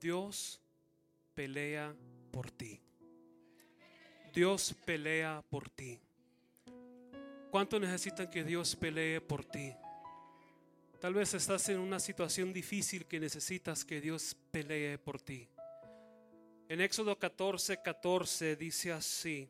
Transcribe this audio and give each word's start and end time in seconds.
Dios 0.00 0.60
pelea 1.34 1.94
por 2.30 2.50
ti. 2.50 2.80
Dios 4.34 4.74
pelea 4.84 5.42
por 5.48 5.70
ti. 5.70 5.98
¿Cuánto 7.50 7.80
necesitan 7.80 8.28
que 8.28 8.44
Dios 8.44 8.76
pelee 8.76 9.20
por 9.20 9.44
ti? 9.44 9.72
Tal 11.00 11.14
vez 11.14 11.32
estás 11.34 11.68
en 11.68 11.78
una 11.78 12.00
situación 12.00 12.52
difícil 12.52 13.06
que 13.06 13.20
necesitas 13.20 13.84
que 13.84 14.00
Dios 14.00 14.36
pelee 14.50 14.98
por 14.98 15.20
ti. 15.20 15.48
En 16.68 16.80
Éxodo 16.80 17.18
14, 17.18 17.80
14 17.80 18.56
dice 18.56 18.92
así. 18.92 19.48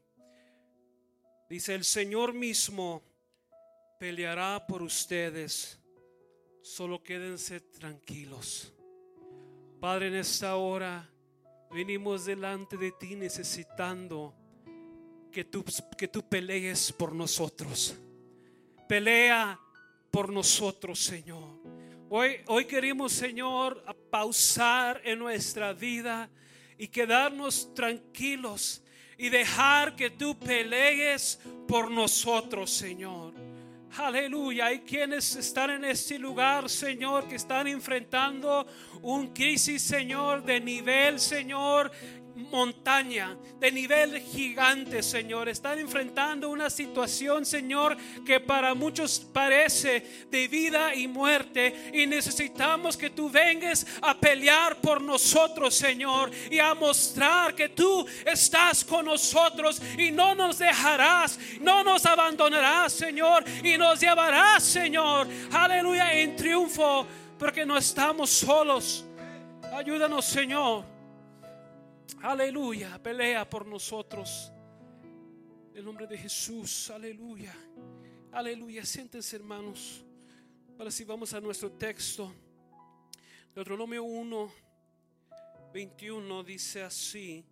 Dice, 1.48 1.74
el 1.74 1.84
Señor 1.84 2.34
mismo 2.34 3.02
peleará 3.98 4.66
por 4.66 4.82
ustedes. 4.82 5.78
Solo 6.62 7.02
quédense 7.02 7.60
tranquilos. 7.60 8.75
Padre, 9.80 10.08
en 10.08 10.14
esta 10.14 10.56
hora 10.56 11.06
venimos 11.70 12.24
delante 12.24 12.78
de 12.78 12.92
ti 12.92 13.14
necesitando 13.14 14.34
que 15.30 15.44
tú, 15.44 15.62
que 15.98 16.08
pelees 16.08 16.92
por 16.92 17.14
nosotros. 17.14 17.94
Pelea 18.88 19.60
por 20.10 20.32
nosotros, 20.32 20.98
Señor. 20.98 21.60
Hoy, 22.08 22.36
hoy 22.46 22.64
queremos, 22.64 23.12
Señor, 23.12 23.84
pausar 24.10 25.02
en 25.04 25.18
nuestra 25.18 25.74
vida 25.74 26.30
y 26.78 26.88
quedarnos 26.88 27.74
tranquilos 27.74 28.82
y 29.18 29.28
dejar 29.28 29.94
que 29.94 30.08
tú 30.08 30.38
pelees 30.38 31.38
por 31.68 31.90
nosotros, 31.90 32.70
Señor. 32.70 33.45
Aleluya. 33.98 34.66
Hay 34.66 34.80
quienes 34.80 35.36
están 35.36 35.70
en 35.70 35.84
este 35.84 36.18
lugar, 36.18 36.68
Señor, 36.68 37.28
que 37.28 37.36
están 37.36 37.66
enfrentando 37.66 38.66
un 39.02 39.28
crisis, 39.28 39.82
Señor, 39.82 40.44
de 40.44 40.60
nivel, 40.60 41.18
Señor, 41.18 41.90
montaña, 42.36 43.36
de 43.58 43.72
nivel 43.72 44.20
gigante, 44.20 45.02
Señor. 45.02 45.48
Están 45.48 45.78
enfrentando 45.78 46.50
una 46.50 46.70
situación, 46.70 47.44
Señor, 47.44 47.96
que 48.24 48.40
para 48.40 48.74
muchos 48.74 49.20
parece 49.20 50.26
de 50.30 50.48
vida 50.48 50.94
y 50.94 51.08
muerte. 51.08 51.90
Y 51.92 52.06
necesitamos 52.06 52.96
que 52.96 53.10
tú 53.10 53.30
vengas 53.30 53.86
a 54.02 54.18
pelear 54.18 54.80
por 54.80 55.00
nosotros, 55.00 55.74
Señor, 55.74 56.30
y 56.50 56.58
a 56.58 56.74
mostrar 56.74 57.54
que 57.54 57.70
tú 57.70 58.06
estás 58.24 58.84
con 58.84 59.06
nosotros 59.06 59.80
y 59.98 60.10
no 60.10 60.34
nos 60.34 60.58
dejarás, 60.58 61.38
no 61.60 61.82
nos 61.82 62.04
abandonarás, 62.04 62.92
Señor, 62.92 63.44
y 63.64 63.78
nos 63.78 64.00
llevarás, 64.00 64.62
Señor, 64.62 65.26
aleluya, 65.52 66.12
en 66.12 66.36
triunfo, 66.36 67.06
porque 67.38 67.64
no 67.64 67.76
estamos 67.76 68.30
solos. 68.30 69.04
Ayúdanos, 69.72 70.24
Señor. 70.24 70.95
Aleluya, 72.22 73.00
pelea 73.02 73.48
por 73.48 73.66
nosotros. 73.66 74.52
En 75.72 75.78
el 75.78 75.84
nombre 75.84 76.06
de 76.06 76.16
Jesús, 76.16 76.90
aleluya. 76.90 77.54
Aleluya, 78.32 78.84
siéntense 78.84 79.36
hermanos. 79.36 80.04
Ahora 80.78 80.90
si 80.90 81.04
vamos 81.04 81.32
a 81.34 81.40
nuestro 81.40 81.70
texto. 81.72 82.34
Deuteronomio 83.54 84.04
1, 84.04 84.52
21 85.72 86.44
dice 86.44 86.82
así. 86.82 87.44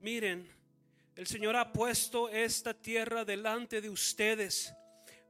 Miren, 0.00 0.48
el 1.16 1.26
Señor 1.26 1.56
ha 1.56 1.72
puesto 1.72 2.28
esta 2.28 2.74
tierra 2.74 3.24
delante 3.24 3.80
de 3.80 3.88
ustedes. 3.88 4.74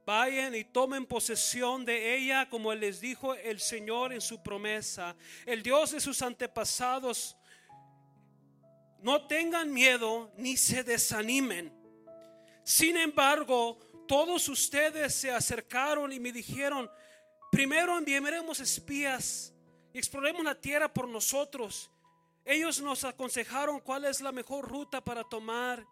Vayan 0.05 0.53
y 0.53 0.63
tomen 0.63 1.05
posesión 1.05 1.85
de 1.85 2.15
ella 2.15 2.47
como 2.49 2.73
les 2.73 3.01
dijo 3.01 3.33
el 3.35 3.59
Señor 3.59 4.13
en 4.13 4.21
su 4.21 4.41
promesa. 4.41 5.15
El 5.45 5.63
Dios 5.63 5.91
de 5.91 5.99
sus 5.99 6.21
antepasados 6.21 7.37
no 8.99 9.27
tengan 9.27 9.71
miedo 9.71 10.31
ni 10.37 10.57
se 10.57 10.83
desanimen. 10.83 11.71
Sin 12.63 12.97
embargo, 12.97 13.77
todos 14.07 14.49
ustedes 14.49 15.13
se 15.15 15.31
acercaron 15.31 16.11
y 16.11 16.19
me 16.19 16.31
dijeron, 16.31 16.89
primero 17.51 17.97
enviaremos 17.97 18.59
espías 18.59 19.53
y 19.93 19.97
exploremos 19.97 20.43
la 20.43 20.59
tierra 20.59 20.91
por 20.91 21.07
nosotros. 21.07 21.91
Ellos 22.43 22.81
nos 22.81 23.03
aconsejaron 23.03 23.79
cuál 23.79 24.05
es 24.05 24.21
la 24.21 24.31
mejor 24.31 24.67
ruta 24.67 25.03
para 25.03 25.23
tomar 25.23 25.85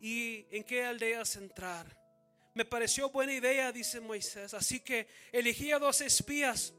y 0.00 0.46
en 0.50 0.64
qué 0.64 0.84
aldeas 0.84 1.36
entrar. 1.36 1.96
Me 2.54 2.64
pareció 2.64 3.10
buena 3.10 3.32
idea, 3.32 3.72
dice 3.72 4.00
Moisés. 4.00 4.54
Así 4.54 4.80
que 4.80 5.08
elegí 5.32 5.72
a 5.72 5.78
dos 5.78 6.00
espías 6.00 6.72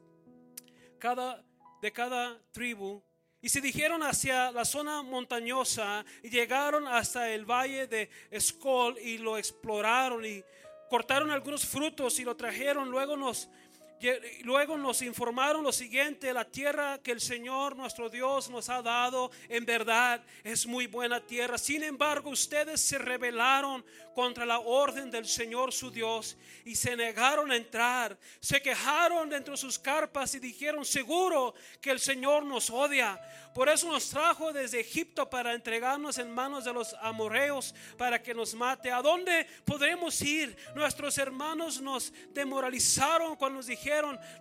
cada, 0.99 1.43
de 1.81 1.91
cada 1.91 2.41
tribu 2.51 3.03
y 3.45 3.49
se 3.49 3.61
dijeron 3.61 4.01
hacia 4.01 4.51
la 4.51 4.65
zona 4.65 5.03
montañosa 5.03 6.03
y 6.23 6.31
llegaron 6.31 6.87
hasta 6.87 7.29
el 7.29 7.45
valle 7.45 7.85
de 7.85 8.09
Escol 8.31 8.97
y 8.97 9.19
lo 9.19 9.37
exploraron 9.37 10.25
y 10.25 10.43
cortaron 10.89 11.29
algunos 11.29 11.63
frutos 11.63 12.17
y 12.19 12.23
lo 12.23 12.35
trajeron. 12.35 12.89
Luego 12.89 13.15
nos 13.15 13.47
Luego 14.43 14.77
nos 14.77 15.01
informaron 15.01 15.63
lo 15.63 15.71
siguiente, 15.71 16.33
la 16.33 16.45
tierra 16.45 16.99
que 17.01 17.11
el 17.11 17.21
Señor 17.21 17.75
nuestro 17.75 18.09
Dios 18.09 18.49
nos 18.49 18.69
ha 18.69 18.81
dado 18.81 19.31
en 19.47 19.65
verdad 19.65 20.21
es 20.43 20.67
muy 20.67 20.87
buena 20.87 21.25
tierra. 21.25 21.57
Sin 21.57 21.81
embargo, 21.81 22.29
ustedes 22.29 22.81
se 22.81 22.97
rebelaron 22.97 23.85
contra 24.13 24.45
la 24.45 24.59
orden 24.59 25.09
del 25.09 25.25
Señor 25.25 25.73
su 25.73 25.91
Dios 25.91 26.37
y 26.65 26.75
se 26.75 26.95
negaron 26.95 27.51
a 27.51 27.55
entrar. 27.55 28.17
Se 28.39 28.61
quejaron 28.61 29.29
dentro 29.29 29.53
de 29.53 29.57
sus 29.57 29.79
carpas 29.79 30.35
y 30.35 30.39
dijeron, 30.39 30.85
seguro 30.85 31.53
que 31.81 31.91
el 31.91 31.99
Señor 31.99 32.43
nos 32.45 32.69
odia. 32.69 33.19
Por 33.53 33.69
eso 33.69 33.89
nos 33.89 34.09
trajo 34.09 34.51
desde 34.51 34.81
Egipto 34.81 35.29
para 35.29 35.53
entregarnos 35.53 36.17
en 36.17 36.33
manos 36.33 36.65
de 36.65 36.73
los 36.73 36.93
amorreos 37.01 37.73
para 37.97 38.21
que 38.21 38.33
nos 38.33 38.53
mate. 38.53 38.91
¿A 38.91 39.01
dónde 39.01 39.47
podremos 39.63 40.21
ir? 40.21 40.55
Nuestros 40.75 41.17
hermanos 41.17 41.79
nos 41.81 42.11
demoralizaron 42.33 43.37
cuando 43.37 43.57
nos 43.57 43.67
dijeron, 43.67 43.84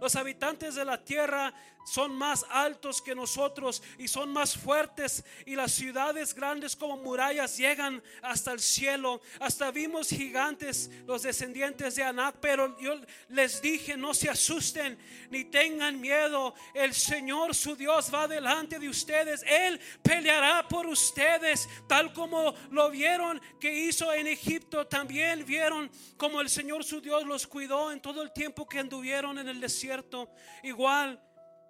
los 0.00 0.16
habitantes 0.16 0.74
de 0.74 0.84
la 0.84 1.02
tierra 1.02 1.52
son 1.84 2.16
más 2.16 2.44
altos 2.50 3.02
que 3.02 3.14
nosotros 3.14 3.82
y 3.98 4.08
son 4.08 4.32
más 4.32 4.56
fuertes 4.56 5.22
y 5.44 5.54
las 5.54 5.72
ciudades 5.72 6.34
grandes 6.34 6.74
como 6.74 6.96
murallas 6.96 7.56
llegan 7.56 8.02
hasta 8.22 8.52
el 8.52 8.60
cielo. 8.60 9.20
Hasta 9.38 9.70
vimos 9.70 10.08
gigantes, 10.08 10.90
los 11.06 11.22
descendientes 11.22 11.96
de 11.96 12.04
Anac, 12.04 12.36
pero 12.40 12.78
yo 12.78 12.94
les 13.28 13.60
dije, 13.60 13.96
no 13.96 14.14
se 14.14 14.30
asusten 14.30 14.98
ni 15.30 15.44
tengan 15.44 16.00
miedo. 16.00 16.54
El 16.72 16.94
Señor 16.94 17.54
su 17.54 17.76
Dios 17.76 18.12
va 18.12 18.26
delante 18.26 18.78
de 18.78 18.88
ustedes. 18.88 19.42
Él 19.46 19.78
peleará 20.02 20.66
por 20.66 20.86
ustedes, 20.86 21.68
tal 21.86 22.12
como 22.12 22.54
lo 22.70 22.90
vieron 22.90 23.40
que 23.60 23.72
hizo 23.72 24.12
en 24.12 24.26
Egipto. 24.26 24.86
También 24.86 25.44
vieron 25.44 25.90
como 26.16 26.40
el 26.40 26.48
Señor 26.48 26.84
su 26.84 27.00
Dios 27.00 27.24
los 27.24 27.46
cuidó 27.46 27.92
en 27.92 28.00
todo 28.00 28.22
el 28.22 28.32
tiempo 28.32 28.66
que 28.66 28.78
anduvieron 28.78 29.33
en 29.38 29.48
el 29.48 29.60
desierto. 29.60 30.30
Igual 30.62 31.20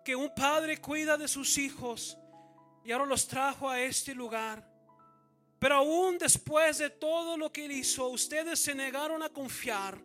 que 0.05 0.15
un 0.15 0.35
padre 0.35 0.79
cuida 0.81 1.17
de 1.17 1.29
sus 1.29 1.57
hijos 1.59 2.19
y 2.85 2.93
ahora 2.93 3.07
los 3.07 3.27
trajo 3.27 3.69
a 3.69 3.81
este 3.81 4.15
lugar. 4.15 4.69
Pero 5.59 5.77
aún 5.77 6.19
después 6.19 6.79
de 6.79 6.91
todo 6.91 7.37
lo 7.37 7.51
que 7.51 7.65
hizo, 7.65 8.09
ustedes 8.09 8.59
se 8.59 8.75
negaron 8.75 9.23
a 9.23 9.31
confiar 9.31 9.99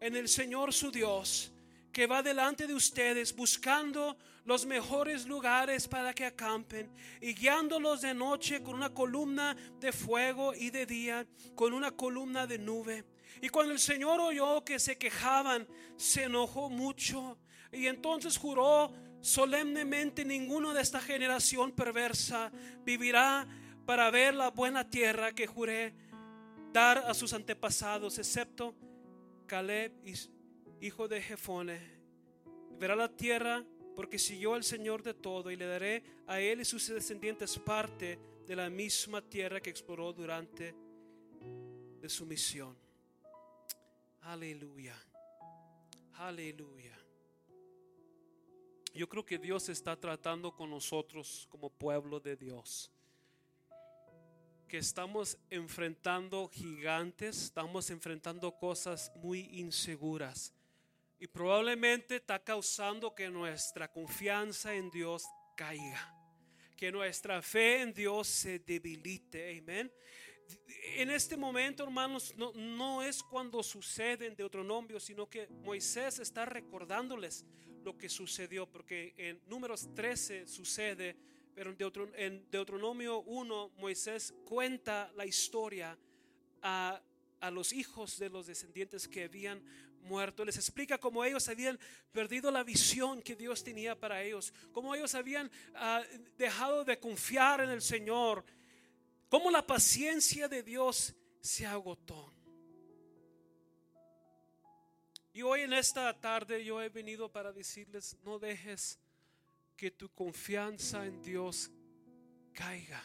en 0.00 0.16
el 0.16 0.28
Señor 0.28 0.72
su 0.72 0.90
Dios, 0.90 1.52
que 1.92 2.06
va 2.06 2.22
delante 2.22 2.66
de 2.66 2.74
ustedes 2.74 3.34
buscando 3.34 4.16
los 4.44 4.64
mejores 4.64 5.26
lugares 5.26 5.88
para 5.88 6.14
que 6.14 6.24
acampen 6.24 6.90
y 7.20 7.34
guiándolos 7.34 8.00
de 8.00 8.14
noche 8.14 8.62
con 8.62 8.74
una 8.74 8.94
columna 8.94 9.56
de 9.80 9.92
fuego 9.92 10.54
y 10.54 10.70
de 10.70 10.86
día 10.86 11.26
con 11.54 11.72
una 11.72 11.90
columna 11.90 12.46
de 12.46 12.58
nube. 12.58 13.04
Y 13.40 13.48
cuando 13.48 13.72
el 13.72 13.78
Señor 13.78 14.20
oyó 14.20 14.64
que 14.64 14.78
se 14.78 14.96
quejaban, 14.96 15.66
se 15.96 16.24
enojó 16.24 16.70
mucho 16.70 17.38
y 17.72 17.86
entonces 17.86 18.36
juró 18.36 18.92
solemnemente 19.20 20.24
ninguno 20.24 20.72
de 20.72 20.82
esta 20.82 21.00
generación 21.00 21.72
perversa 21.72 22.50
vivirá 22.84 23.46
para 23.84 24.10
ver 24.10 24.34
la 24.34 24.50
buena 24.50 24.88
tierra 24.88 25.32
que 25.32 25.46
juré 25.46 25.94
dar 26.72 26.98
a 26.98 27.14
sus 27.14 27.32
antepasados, 27.32 28.18
excepto 28.18 28.74
Caleb, 29.46 29.92
hijo 30.80 31.08
de 31.08 31.22
Jefone. 31.22 31.80
Verá 32.78 32.96
la 32.96 33.08
tierra 33.08 33.64
porque 33.94 34.18
siguió 34.18 34.54
al 34.54 34.64
Señor 34.64 35.02
de 35.02 35.14
todo 35.14 35.50
y 35.50 35.56
le 35.56 35.66
daré 35.66 36.02
a 36.26 36.40
él 36.40 36.60
y 36.60 36.64
sus 36.64 36.86
descendientes 36.88 37.58
parte 37.58 38.18
de 38.46 38.56
la 38.56 38.68
misma 38.68 39.22
tierra 39.22 39.60
que 39.60 39.70
exploró 39.70 40.12
durante 40.12 40.74
de 42.00 42.08
su 42.08 42.26
misión. 42.26 42.85
Aleluya. 44.26 45.00
Aleluya. 46.14 46.98
Yo 48.92 49.08
creo 49.08 49.24
que 49.24 49.38
Dios 49.38 49.68
está 49.68 49.94
tratando 49.94 50.52
con 50.52 50.68
nosotros 50.68 51.46
como 51.48 51.70
pueblo 51.70 52.18
de 52.18 52.34
Dios. 52.34 52.90
Que 54.66 54.78
estamos 54.78 55.38
enfrentando 55.48 56.48
gigantes, 56.48 57.40
estamos 57.44 57.88
enfrentando 57.90 58.50
cosas 58.50 59.12
muy 59.14 59.42
inseguras. 59.60 60.52
Y 61.20 61.28
probablemente 61.28 62.16
está 62.16 62.42
causando 62.42 63.14
que 63.14 63.30
nuestra 63.30 63.92
confianza 63.92 64.74
en 64.74 64.90
Dios 64.90 65.24
caiga. 65.56 66.12
que 66.76 66.92
nuestra 66.92 67.40
fe 67.40 67.80
en 67.80 67.94
Dios 67.94 68.26
se 68.26 68.58
debilite. 68.58 69.58
Amén. 69.58 69.90
En 70.96 71.10
este 71.10 71.36
momento, 71.36 71.84
hermanos, 71.84 72.34
no, 72.36 72.52
no 72.54 73.02
es 73.02 73.22
cuando 73.22 73.62
sucede 73.62 74.26
en 74.26 74.36
Deuteronomio, 74.36 74.98
sino 74.98 75.28
que 75.28 75.48
Moisés 75.62 76.18
está 76.18 76.44
recordándoles 76.46 77.44
lo 77.84 77.96
que 77.96 78.08
sucedió, 78.08 78.66
porque 78.66 79.14
en 79.16 79.40
números 79.46 79.88
13 79.94 80.46
sucede, 80.46 81.16
pero 81.54 81.74
en, 82.16 82.50
Deuteronomio 82.50 83.20
1 83.20 83.70
Moisés 83.78 84.34
cuenta 84.44 85.12
la 85.16 85.24
historia 85.24 85.96
a, 86.62 87.00
a 87.40 87.50
los 87.50 87.72
hijos 87.72 88.18
de 88.18 88.28
los 88.28 88.46
descendientes 88.46 89.06
que 89.06 89.24
habían 89.24 89.62
muerto. 90.06 90.44
Les 90.44 90.56
explica 90.56 90.98
cómo 90.98 91.24
ellos 91.24 91.48
habían 91.48 91.78
perdido 92.12 92.50
la 92.50 92.64
visión 92.64 93.20
que 93.20 93.36
Dios 93.36 93.62
tenía 93.62 93.98
para 93.98 94.22
ellos, 94.22 94.52
cómo 94.72 94.94
ellos 94.94 95.14
habían 95.14 95.50
ah, 95.74 96.02
dejado 96.38 96.84
de 96.84 96.98
confiar 96.98 97.60
en 97.60 97.70
el 97.70 97.82
Señor, 97.82 98.44
cómo 99.28 99.50
la 99.50 99.66
paciencia 99.66 100.48
de 100.48 100.62
Dios 100.62 101.14
se 101.40 101.66
agotó. 101.66 102.32
Y 105.32 105.42
hoy 105.42 105.60
en 105.60 105.74
esta 105.74 106.18
tarde 106.18 106.64
yo 106.64 106.80
he 106.80 106.88
venido 106.88 107.30
para 107.30 107.52
decirles, 107.52 108.16
no 108.24 108.38
dejes 108.38 108.98
que 109.76 109.90
tu 109.90 110.08
confianza 110.08 111.04
en 111.04 111.20
Dios 111.20 111.70
caiga. 112.54 113.02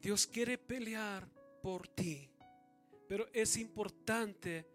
Dios 0.00 0.26
quiere 0.26 0.58
pelear 0.58 1.28
por 1.62 1.86
ti. 1.88 2.28
Pero 3.08 3.26
es 3.32 3.56
importante 3.56 4.66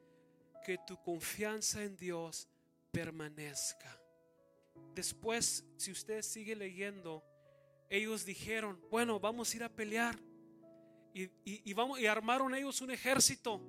que 0.66 0.80
tu 0.88 1.02
confianza 1.04 1.84
en 1.84 1.96
Dios 1.96 2.48
permanezca. 2.92 4.00
Después, 4.96 5.66
si 5.78 5.92
usted 5.92 6.22
sigue 6.22 6.56
leyendo, 6.56 7.24
ellos 7.94 8.26
dijeron, 8.26 8.80
bueno, 8.90 9.20
vamos 9.20 9.54
a 9.54 9.58
ir 9.58 9.64
a 9.64 9.70
pelear. 9.70 10.18
Y, 11.14 11.74
vamos, 11.74 12.00
y 12.00 12.08
armaron 12.08 12.56
ellos 12.56 12.82
un 12.82 12.90
ejército 12.90 13.62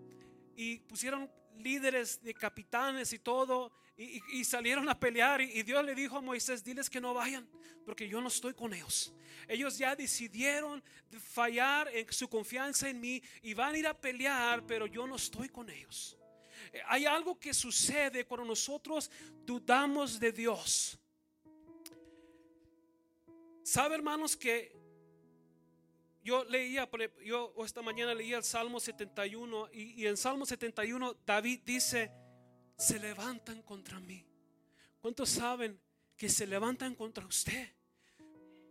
y 0.57 0.79
pusieron 0.79 1.31
líderes 1.59 2.23
de 2.23 2.33
capitanes 2.33 3.13
y 3.13 3.19
todo 3.19 3.71
y, 3.99 4.43
salieron 4.45 4.89
a 4.89 4.99
pelear 4.99 5.43
y, 5.43 5.63
Dios 5.63 5.85
le 5.85 5.95
dijo 5.95 6.17
a 6.17 6.23
Moisés, 6.23 6.65
diles 6.65 6.89
que 6.89 7.03
no 7.03 7.13
vayan 7.13 7.47
porque 7.85 8.09
yo 8.09 8.19
no 8.23 8.29
estoy 8.29 8.55
con 8.55 8.73
ellos. 8.73 9.13
Ellos 9.47 9.77
ya 9.77 9.95
decidieron 9.95 10.83
fallar 11.21 11.89
en 11.95 12.11
su 12.11 12.27
confianza 12.27 12.89
en 12.89 12.99
mí 12.99 13.23
y 13.43 13.53
van 13.53 13.75
a 13.75 13.79
ir 13.79 13.87
a 13.87 13.93
pelear, 13.93 14.65
pero 14.67 14.87
yo 14.87 15.07
no 15.07 15.17
estoy 15.17 15.51
con 15.51 15.69
ellos. 15.69 16.17
Eh, 16.73 16.81
hay 16.87 17.05
algo 17.05 17.39
que 17.39 17.53
sucede 17.53 18.25
cuando 18.25 18.47
nosotros 18.47 19.11
dudamos 19.45 20.19
de 20.19 20.33
Dios. 20.33 20.99
¿Sabe 23.65 23.95
hermanos 23.95 24.37
que 24.37 24.77
yo 26.23 26.45
leía, 26.45 26.87
yo 27.25 27.55
esta 27.65 27.81
mañana 27.81 28.15
leía 28.15 28.37
el 28.37 28.45
Salmo 28.45 28.79
71 28.79 29.71
y, 29.73 30.03
y 30.03 30.07
en 30.07 30.19
Salmo 30.19 30.45
71 30.45 31.17
David 31.25 31.61
dice, 31.65 32.13
se 32.77 32.99
levantan 32.99 33.63
contra 33.63 33.99
mí. 34.01 34.23
¿Cuántos 35.01 35.31
saben 35.31 35.81
que 36.15 36.29
se 36.29 36.47
levantan 36.47 36.95
contra 36.95 37.27
usted? 37.27 37.73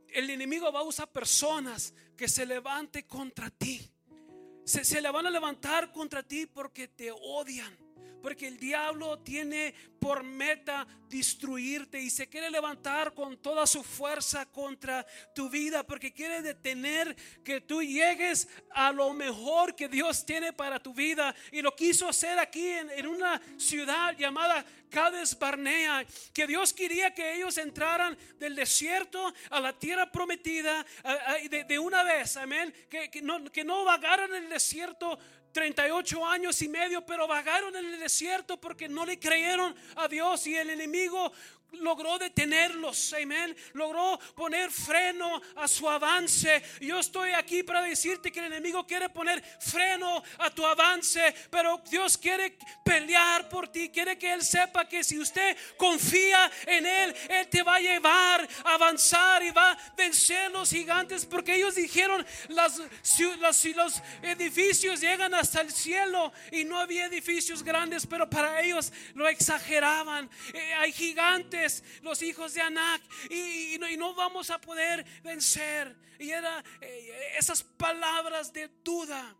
El 0.09 0.29
enemigo 0.29 0.71
va 0.71 0.81
a 0.81 0.83
usar 0.83 1.11
personas 1.11 1.91
que 2.15 2.27
se 2.27 2.45
levante 2.45 3.07
contra 3.07 3.49
ti. 3.49 3.81
Se, 4.63 4.85
se 4.85 5.01
le 5.01 5.09
van 5.09 5.25
a 5.25 5.31
levantar 5.31 5.91
contra 5.91 6.21
ti 6.21 6.45
porque 6.45 6.87
te 6.87 7.11
odian. 7.11 7.75
Porque 8.23 8.47
el 8.47 8.57
diablo 8.57 9.19
tiene 9.19 9.75
por 9.99 10.23
meta 10.23 10.87
destruirte 11.09 11.99
y 11.99 12.09
se 12.09 12.29
quiere 12.29 12.49
levantar 12.49 13.13
con 13.13 13.35
toda 13.37 13.67
su 13.67 13.83
fuerza 13.83 14.45
contra 14.45 15.05
tu 15.35 15.49
vida 15.49 15.83
porque 15.83 16.13
quiere 16.13 16.41
detener 16.41 17.15
que 17.43 17.59
tú 17.59 17.83
llegues 17.83 18.47
a 18.71 18.93
lo 18.93 19.13
mejor 19.13 19.75
que 19.75 19.89
Dios 19.89 20.25
tiene 20.25 20.53
para 20.53 20.81
tu 20.81 20.93
vida. 20.93 21.35
Y 21.51 21.61
lo 21.61 21.75
quiso 21.75 22.07
hacer 22.07 22.39
aquí 22.39 22.65
en, 22.65 23.07
una 23.07 23.41
ciudad 23.57 24.17
llamada 24.17 24.65
Cades 24.89 25.37
Barnea 25.37 26.05
que 26.33 26.47
Dios 26.47 26.71
quería 26.71 27.13
que 27.13 27.35
ellos 27.35 27.57
entraran 27.57 28.17
del 28.39 28.55
desierto 28.55 29.33
a 29.49 29.59
la 29.59 29.77
tierra 29.77 30.09
prometida 30.09 30.85
de, 31.49 31.79
una 31.79 32.03
vez 32.03 32.37
amén 32.37 32.73
que, 32.89 33.11
que, 33.11 33.21
no, 33.21 33.43
que 33.51 33.65
no 33.65 33.83
vagaran 33.83 34.33
en 34.33 34.45
el 34.45 34.49
desierto 34.49 35.19
38 35.53 36.25
años 36.25 36.61
y 36.61 36.67
medio, 36.67 37.05
pero 37.05 37.27
vagaron 37.27 37.75
en 37.75 37.85
el 37.85 37.99
desierto 37.99 38.59
porque 38.59 38.89
no 38.89 39.05
le 39.05 39.19
creyeron 39.19 39.73
a 39.95 40.07
Dios 40.07 40.45
y 40.47 40.57
el 40.57 40.71
enemigo 40.71 41.31
logró 41.79 42.17
detenerlos, 42.17 43.13
amén. 43.13 43.55
Logró 43.73 44.19
poner 44.35 44.71
freno 44.71 45.41
a 45.55 45.67
su 45.67 45.89
avance. 45.89 46.61
Yo 46.81 46.99
estoy 46.99 47.31
aquí 47.31 47.63
para 47.63 47.81
decirte 47.81 48.31
que 48.31 48.39
el 48.39 48.45
enemigo 48.45 48.85
quiere 48.85 49.09
poner 49.09 49.43
freno 49.59 50.23
a 50.39 50.49
tu 50.49 50.65
avance, 50.65 51.33
pero 51.49 51.81
Dios 51.89 52.17
quiere 52.17 52.57
pelear 52.83 53.49
por 53.49 53.67
ti. 53.67 53.89
Quiere 53.89 54.17
que 54.17 54.33
Él 54.33 54.41
sepa 54.41 54.87
que 54.87 55.03
si 55.03 55.19
usted 55.19 55.57
confía 55.77 56.51
en 56.65 56.85
Él, 56.85 57.15
Él 57.29 57.47
te 57.47 57.63
va 57.63 57.75
a 57.75 57.79
llevar 57.79 58.47
a 58.65 58.73
avanzar 58.73 59.43
y 59.43 59.51
va 59.51 59.71
a 59.71 59.77
vencer 59.95 60.51
los 60.51 60.69
gigantes, 60.69 61.25
porque 61.25 61.55
ellos 61.55 61.75
dijeron, 61.75 62.25
las, 62.49 62.77
los 62.77 64.03
edificios 64.21 64.99
llegan 64.99 65.33
hasta 65.33 65.61
el 65.61 65.71
cielo 65.71 66.31
y 66.51 66.63
no 66.63 66.79
había 66.79 67.05
edificios 67.05 67.63
grandes, 67.63 68.05
pero 68.05 68.29
para 68.29 68.61
ellos 68.61 68.91
lo 69.13 69.27
exageraban. 69.27 70.29
Eh, 70.53 70.73
hay 70.73 70.91
gigantes 70.91 71.62
los 72.01 72.21
hijos 72.21 72.53
de 72.53 72.61
Anac, 72.61 73.01
y, 73.29 73.77
no, 73.97 74.13
vamos 74.13 74.49
a 74.49 74.59
poder 74.59 75.05
vencer. 75.23 75.95
Y 76.19 76.29
era 76.29 76.63
eh, 76.81 77.35
esas 77.37 77.63
palabras 77.63 78.53
de 78.53 78.67
duda 78.83 79.35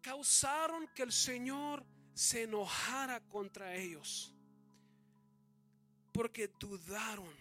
causaron 0.00 0.88
que 0.88 1.02
el 1.02 1.12
Señor 1.12 1.84
se 2.14 2.44
enojara 2.44 3.20
contra 3.28 3.74
ellos, 3.74 4.32
porque 6.12 6.48
dudaron. 6.58 7.34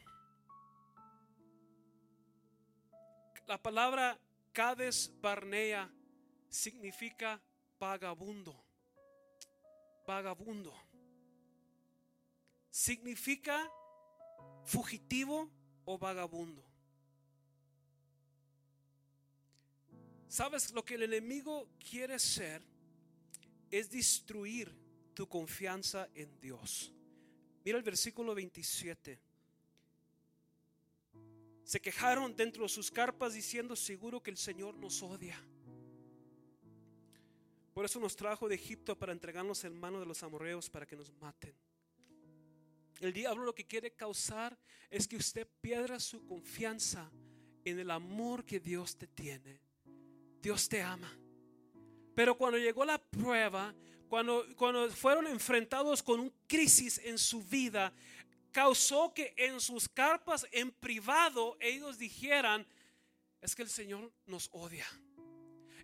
La 3.48 3.58
palabra 3.58 4.20
Cades 4.54 5.12
Barnea 5.22 5.92
significa 6.50 7.42
vagabundo. 7.80 8.64
Vagabundo 10.06 10.89
significa 12.80 13.70
fugitivo 14.64 15.52
o 15.84 15.98
vagabundo. 15.98 16.64
¿Sabes 20.30 20.72
lo 20.72 20.86
que 20.86 20.96
el 20.96 21.04
enemigo 21.04 21.68
quiere 21.78 22.14
hacer? 22.14 22.62
Es 23.70 23.92
destruir 23.92 24.74
tu 25.14 25.28
confianza 25.28 26.08
en 26.16 26.40
Dios. 26.40 26.94
Mira 27.66 27.78
el 27.78 27.84
versículo 27.84 28.34
27. 28.34 29.20
Se 31.66 31.82
quejaron 31.82 32.34
dentro 32.34 32.64
de 32.64 32.70
sus 32.70 32.90
carpas 32.90 33.34
diciendo, 33.34 33.76
seguro 33.76 34.24
que 34.24 34.32
el 34.32 34.38
Señor 34.38 34.76
nos 34.78 35.04
odia. 35.04 35.38
Por 37.74 37.84
eso 37.84 38.00
nos 38.00 38.16
trajo 38.16 38.48
de 38.48 38.56
Egipto 38.56 38.98
para 38.98 39.12
entregarnos 39.12 39.66
en 39.66 39.78
mano 39.78 40.00
de 40.00 40.06
los 40.06 40.24
amorreos 40.24 40.70
para 40.70 40.86
que 40.86 40.96
nos 40.96 41.12
maten. 41.16 41.54
El 43.00 43.14
diablo 43.14 43.46
lo 43.46 43.56
que 43.56 43.66
quiere 43.66 43.92
causar 43.92 44.58
es 44.90 45.08
que 45.08 45.16
usted 45.16 45.48
pierda 45.62 46.00
su 46.00 46.26
confianza 46.26 47.10
en 47.64 47.80
el 47.80 47.92
amor 47.92 48.46
que 48.46 48.60
Dios 48.60 48.98
te 48.98 49.08
tiene. 49.08 49.62
Dios 50.42 50.68
te 50.68 50.82
ama. 50.82 51.12
Pero 52.16 52.38
cuando 52.38 52.58
llegó 52.58 52.84
la 52.84 52.98
prueba, 52.98 53.74
cuando, 54.10 54.46
cuando 54.56 54.90
fueron 54.90 55.28
enfrentados 55.28 56.04
con 56.04 56.20
un 56.20 56.34
crisis 56.48 57.00
en 57.04 57.18
su 57.18 57.42
vida, 57.44 57.94
causó 58.52 59.14
que 59.14 59.34
en 59.38 59.60
sus 59.62 59.88
carpas 59.88 60.46
en 60.52 60.72
privado 60.72 61.56
ellos 61.60 61.98
dijeran, 61.98 62.66
es 63.42 63.56
que 63.56 63.62
el 63.62 63.70
Señor 63.70 64.12
nos 64.26 64.50
odia. 64.52 64.86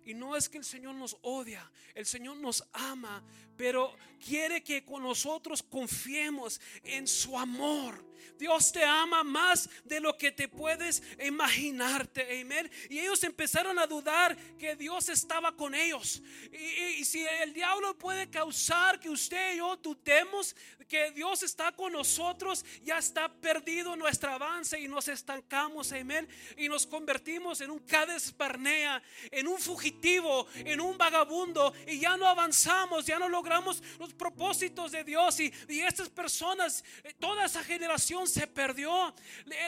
Y 0.06 0.14
no 0.14 0.36
es 0.36 0.48
que 0.48 0.58
el 0.58 0.64
Señor 0.64 0.94
nos 0.94 1.16
odia, 1.22 1.68
el 1.94 2.06
Señor 2.06 2.36
nos 2.36 2.64
ama, 2.72 3.22
pero 3.56 3.94
quiere 4.24 4.62
que 4.62 4.84
con 4.84 5.02
nosotros 5.02 5.62
confiemos 5.62 6.60
en 6.84 7.06
su 7.08 7.36
amor. 7.36 8.06
Dios 8.38 8.72
te 8.72 8.84
ama 8.84 9.24
más 9.24 9.68
de 9.84 10.00
lo 10.00 10.16
que 10.16 10.30
te 10.30 10.48
puedes 10.48 11.02
imaginarte. 11.24 12.40
Amén. 12.40 12.70
Y 12.90 12.98
ellos 12.98 13.22
empezaron 13.24 13.78
a 13.78 13.86
dudar 13.86 14.36
que 14.58 14.76
Dios 14.76 15.08
estaba 15.08 15.56
con 15.56 15.74
ellos. 15.74 16.22
Y, 16.52 17.04
si 17.04 17.24
el 17.42 17.52
diablo 17.52 17.96
puede 17.96 18.28
causar 18.28 19.00
que 19.00 19.08
usted 19.08 19.54
y 19.54 19.58
yo 19.58 19.76
dudemos 19.76 20.54
que 20.88 21.10
Dios 21.12 21.42
está 21.42 21.72
con 21.72 21.92
nosotros, 21.92 22.64
ya 22.82 22.98
está 22.98 23.32
perdido 23.32 23.96
nuestro 23.96 24.32
avance 24.32 24.78
y 24.78 24.88
nos 24.88 25.08
estancamos. 25.08 25.92
Amén. 25.92 26.28
Y 26.56 26.68
nos 26.68 26.86
convertimos 26.86 27.60
en 27.60 27.70
un 27.70 27.80
Cades 27.80 28.36
Barnea, 28.36 29.02
en 29.30 29.48
un 29.48 29.58
fugitivo, 29.58 29.95
en 30.02 30.80
un 30.80 30.98
vagabundo. 30.98 31.72
Y 31.86 32.00
ya 32.00 32.16
no 32.16 32.26
avanzamos, 32.26 33.06
ya 33.06 33.18
no 33.18 33.28
logramos 33.28 33.82
los 33.98 34.12
propósitos 34.12 34.92
de 34.92 35.04
Dios. 35.04 35.40
Y, 35.40 35.52
y 35.68 35.80
estas 35.80 36.08
personas, 36.08 36.84
eh, 37.04 37.14
toda 37.18 37.44
esa 37.44 37.62
generación 37.62 37.76
generación 37.86 38.26
se 38.26 38.46
perdió. 38.46 39.14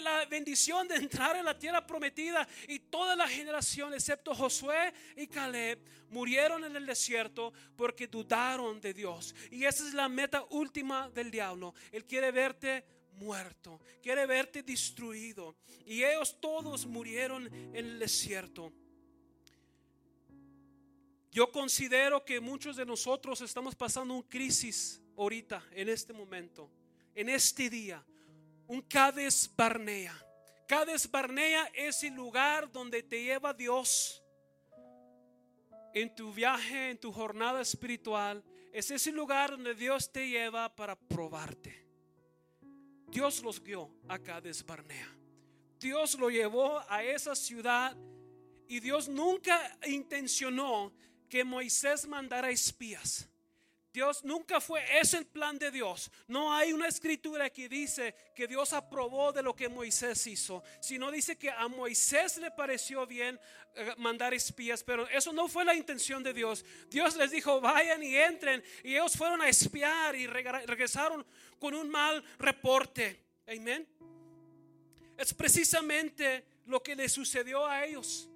La 0.03 0.25
bendición 0.27 0.89
de 0.89 0.97
entrar 0.97 1.37
en 1.37 1.45
la 1.45 1.59
tierra 1.59 1.87
prometida 1.87 2.49
y 2.67 2.79
toda 2.79 3.15
la 3.15 3.29
generación, 3.29 3.95
excepto 3.95 4.35
Josué 4.35 4.93
y 5.17 5.27
Caleb, 5.27 5.79
murieron 6.11 6.65
en 6.65 6.75
el 6.75 6.87
desierto 6.87 7.53
porque 7.77 8.07
dudaron 8.07 8.81
de 8.81 8.95
Dios. 8.95 9.35
Y 9.51 9.65
esa 9.65 9.87
es 9.87 9.95
la 9.95 10.09
meta 10.09 10.45
última 10.51 11.11
del 11.11 11.31
diablo. 11.31 11.75
Él 11.93 12.05
quiere 12.07 12.33
verte 12.33 12.85
muerto, 13.13 13.81
quiere 14.03 14.27
verte 14.27 14.63
destruido. 14.63 15.57
Y 15.87 16.03
ellos 16.03 16.39
todos 16.41 16.87
murieron 16.87 17.47
en 17.47 17.77
el 17.77 17.99
desierto. 17.99 18.73
Yo 21.31 21.53
considero 21.53 22.25
que 22.25 22.41
muchos 22.41 22.77
de 22.77 22.87
nosotros 22.87 23.41
estamos 23.41 23.75
pasando 23.75 24.15
un 24.15 24.23
crisis 24.23 25.01
ahorita, 25.17 25.63
en 25.73 25.89
este 25.89 26.13
momento, 26.13 26.71
en 27.15 27.29
este 27.29 27.69
día. 27.69 28.05
Un 28.67 28.83
Cades 28.83 29.51
Barnea. 29.55 30.15
Cades 30.67 31.11
Barnea 31.11 31.71
es 31.75 32.03
el 32.03 32.15
lugar 32.15 32.71
donde 32.71 33.03
te 33.03 33.23
lleva 33.23 33.53
Dios 33.53 34.23
en 35.95 36.15
tu 36.15 36.33
viaje, 36.33 36.91
en 36.91 36.99
tu 36.99 37.13
jornada 37.13 37.61
espiritual. 37.61 38.43
Es 38.73 38.91
ese 38.91 39.13
lugar 39.13 39.51
donde 39.51 39.75
Dios 39.75 40.11
te 40.11 40.29
lleva 40.29 40.75
para 40.75 40.97
probarte. 40.97 41.87
Dios 43.09 43.43
los 43.43 43.63
guió 43.63 43.91
a 44.09 44.19
Cades 44.19 44.65
Barnea. 44.65 45.09
Dios 45.79 46.19
lo 46.19 46.29
llevó 46.29 46.83
a 46.89 47.03
esa 47.03 47.35
ciudad 47.35 47.97
y 48.67 48.81
Dios 48.81 49.09
nunca 49.09 49.79
intencionó 49.87 50.93
que 51.29 51.45
Moisés 51.45 52.07
mandara 52.07 52.51
espías. 52.51 53.29
Dios 53.93 54.23
nunca 54.23 54.61
fue, 54.61 54.85
es 55.01 55.15
el 55.15 55.27
plan 55.27 55.59
de 55.59 55.71
Dios. 55.71 56.11
No 56.29 56.55
hay 56.55 56.73
una 56.73 56.87
escritura 56.87 57.51
que 57.51 57.69
dice 57.69 58.15
que 58.35 58.47
Dios 58.47 58.73
aprobó 58.73 59.33
de 59.33 59.43
lo 59.43 59.57
que 59.57 59.69
Moisés 59.69 60.27
hizo, 60.27 60.63
sino 60.81 61.11
dice 61.11 61.37
que 61.37 61.51
a 61.51 61.67
Moisés 61.69 62.37
le 62.37 62.51
pareció 62.51 63.07
bien 63.07 63.41
eh, 63.75 63.95
mandar 63.97 64.35
espías, 64.35 64.85
pero 64.85 65.09
eso 65.09 65.33
no 65.33 65.49
fue 65.49 65.65
la 65.65 65.75
intención 65.75 66.23
de 66.23 66.35
Dios. 66.35 66.65
Dios 66.89 67.17
les 67.17 67.31
dijo, 67.31 67.61
vayan 67.61 68.03
y 68.03 68.15
entren, 68.15 68.63
y 68.85 68.93
ellos 68.93 69.17
fueron 69.17 69.41
a 69.43 69.49
espiar 69.49 70.15
y 70.15 70.27
regresaron 70.27 71.27
con 71.59 71.75
un 71.75 71.89
mal 71.89 72.23
reporte. 72.39 73.21
Amén. 73.49 73.89
Es 75.17 75.35
precisamente 75.35 76.45
lo 76.67 76.83
que 76.83 76.95
le 76.95 77.09
sucedió 77.09 77.67
a 77.67 77.85
ellos 77.85 78.29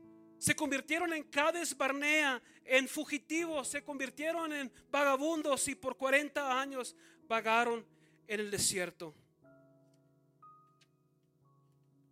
se 0.43 0.57
convirtieron 0.57 1.13
en 1.13 1.23
Cades 1.23 1.77
Barnea, 1.77 2.43
en 2.65 2.89
fugitivos, 2.89 3.69
se 3.69 3.85
convirtieron 3.85 4.53
en 4.53 4.73
vagabundos 4.91 5.69
y 5.69 5.77
por 5.77 5.97
40 5.97 6.61
años 6.61 6.97
vagaron 7.29 7.87
en 8.27 8.41
el 8.41 8.51
desierto. 8.51 9.15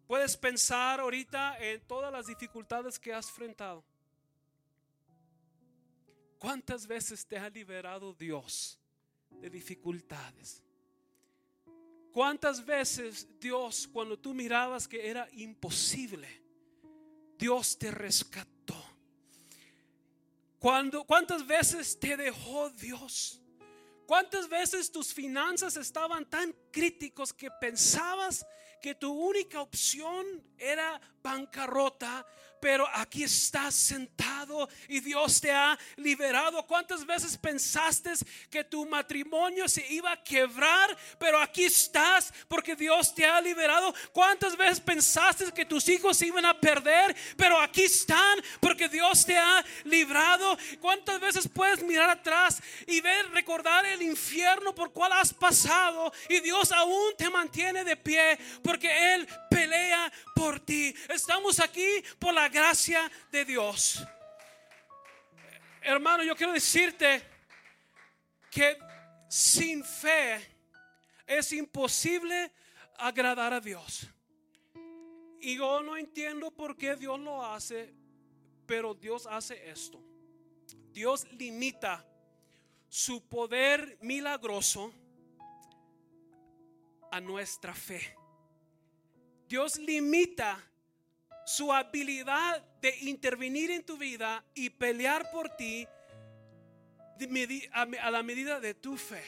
Puedes 0.07 0.37
pensar 0.37 1.01
ahorita 1.01 1.59
en 1.59 1.81
todas 1.89 2.13
las 2.13 2.29
dificultades 2.29 3.01
que 3.01 3.13
has 3.13 3.27
enfrentado. 3.27 3.85
¿Cuántas 6.39 6.87
veces 6.87 7.27
te 7.27 7.37
ha 7.37 7.51
liberado 7.51 8.15
Dios 8.15 8.79
de 9.29 9.51
dificultades? 9.51 10.63
¿Cuántas 12.13 12.65
veces 12.65 13.27
Dios, 13.41 13.89
cuando 13.89 14.17
tú 14.17 14.35
mirabas 14.35 14.87
que 14.87 15.11
era 15.11 15.29
imposible, 15.33 16.40
Dios 17.41 17.79
te 17.79 17.91
rescató. 17.91 18.77
¿Cuántas 20.59 21.47
veces 21.47 21.99
te 21.99 22.17
dejó 22.19 22.69
Dios? 22.71 23.41
¿Cuántas 24.07 24.47
veces 24.49 24.93
tus 24.93 25.15
finanzas 25.15 25.77
estaban 25.77 26.29
tan 26.29 26.55
críticos 26.71 27.33
que 27.33 27.51
pensabas 27.51 28.47
que 28.83 28.95
tu 28.95 29.11
única 29.11 29.63
opción 29.63 30.27
era 30.59 31.01
bancarrota? 31.23 32.27
Pero 32.61 32.87
aquí 32.95 33.25
estás 33.25 33.75
sentado 33.75 34.69
y 34.89 35.01
Dios 35.01 35.41
te 35.41 35.51
ha 35.51 35.79
liberado. 35.97 36.67
¿Cuántas 36.67 37.05
veces 37.07 37.37
pensaste 37.37 38.11
que 38.51 38.65
tu 38.65 38.87
matrimonio 38.87 39.69
se 39.69 39.87
iba 39.93 40.13
a 40.13 40.23
quebrar, 40.23 40.97
pero 41.19 41.39
aquí 41.41 41.65
estás 41.65 42.33
porque 42.49 42.75
Dios 42.75 43.15
te 43.15 43.25
ha 43.25 43.41
liberado? 43.41 43.95
¿Cuántas 44.13 44.57
veces 44.57 44.81
pensaste 44.81 45.53
que 45.53 45.65
tus 45.65 45.89
hijos 45.89 46.17
se 46.17 46.27
iban 46.27 46.45
a 46.45 46.59
perder, 46.59 47.15
pero 47.37 47.59
aquí 47.61 47.83
están 47.83 48.41
porque 48.61 48.89
Dios 48.89 49.25
te 49.25 49.37
ha 49.37 49.65
librado? 49.85 50.57
¿Cuántas 50.81 51.21
veces 51.21 51.49
puedes 51.49 51.83
mirar 51.83 52.11
atrás 52.11 52.61
y 52.87 53.01
ver, 53.01 53.31
recordar 53.31 53.87
el 53.87 54.03
infierno 54.03 54.75
por 54.75 54.93
cual 54.93 55.13
has 55.13 55.33
pasado 55.33 56.13
y 56.29 56.41
Dios 56.41 56.73
aún 56.73 57.15
te 57.17 57.31
mantiene 57.31 57.85
de 57.85 57.97
pie 57.97 58.39
porque 58.63 59.15
Él 59.15 59.29
pelea 59.49 60.13
por 60.35 60.61
ti? 60.61 60.95
Estamos 61.09 61.61
aquí 61.61 61.89
por 62.19 62.35
la 62.35 62.50
gracia 62.51 63.11
de 63.31 63.45
Dios. 63.45 64.05
Hermano, 65.81 66.23
yo 66.23 66.37
quiero 66.37 66.53
decirte 66.53 67.23
que 68.51 68.77
sin 69.29 69.85
fe 69.85 70.45
es 71.27 71.53
imposible 71.53 72.53
agradar 72.99 73.55
a 73.55 73.61
Dios. 73.61 74.07
Y 75.41 75.57
yo 75.57 75.83
no 75.83 75.97
entiendo 75.97 76.51
por 76.51 76.77
qué 76.77 76.97
Dios 76.97 77.19
lo 77.19 77.45
hace, 77.45 77.95
pero 78.67 78.93
Dios 78.95 79.27
hace 79.27 79.71
esto. 79.71 80.03
Dios 80.93 81.27
limita 81.33 82.05
su 82.89 83.27
poder 83.27 83.97
milagroso 84.03 84.93
a 87.11 87.21
nuestra 87.21 87.75
fe. 87.75 88.17
Dios 89.49 89.79
limita 89.79 90.70
su 91.45 91.73
habilidad 91.73 92.63
de 92.81 92.97
intervenir 93.01 93.71
en 93.71 93.85
tu 93.85 93.97
vida 93.97 94.45
y 94.55 94.71
pelear 94.71 95.31
por 95.31 95.49
ti 95.57 95.87
a 97.73 98.11
la 98.11 98.23
medida 98.23 98.61
de 98.61 98.75
tu 98.75 98.97
fe. 98.97 99.23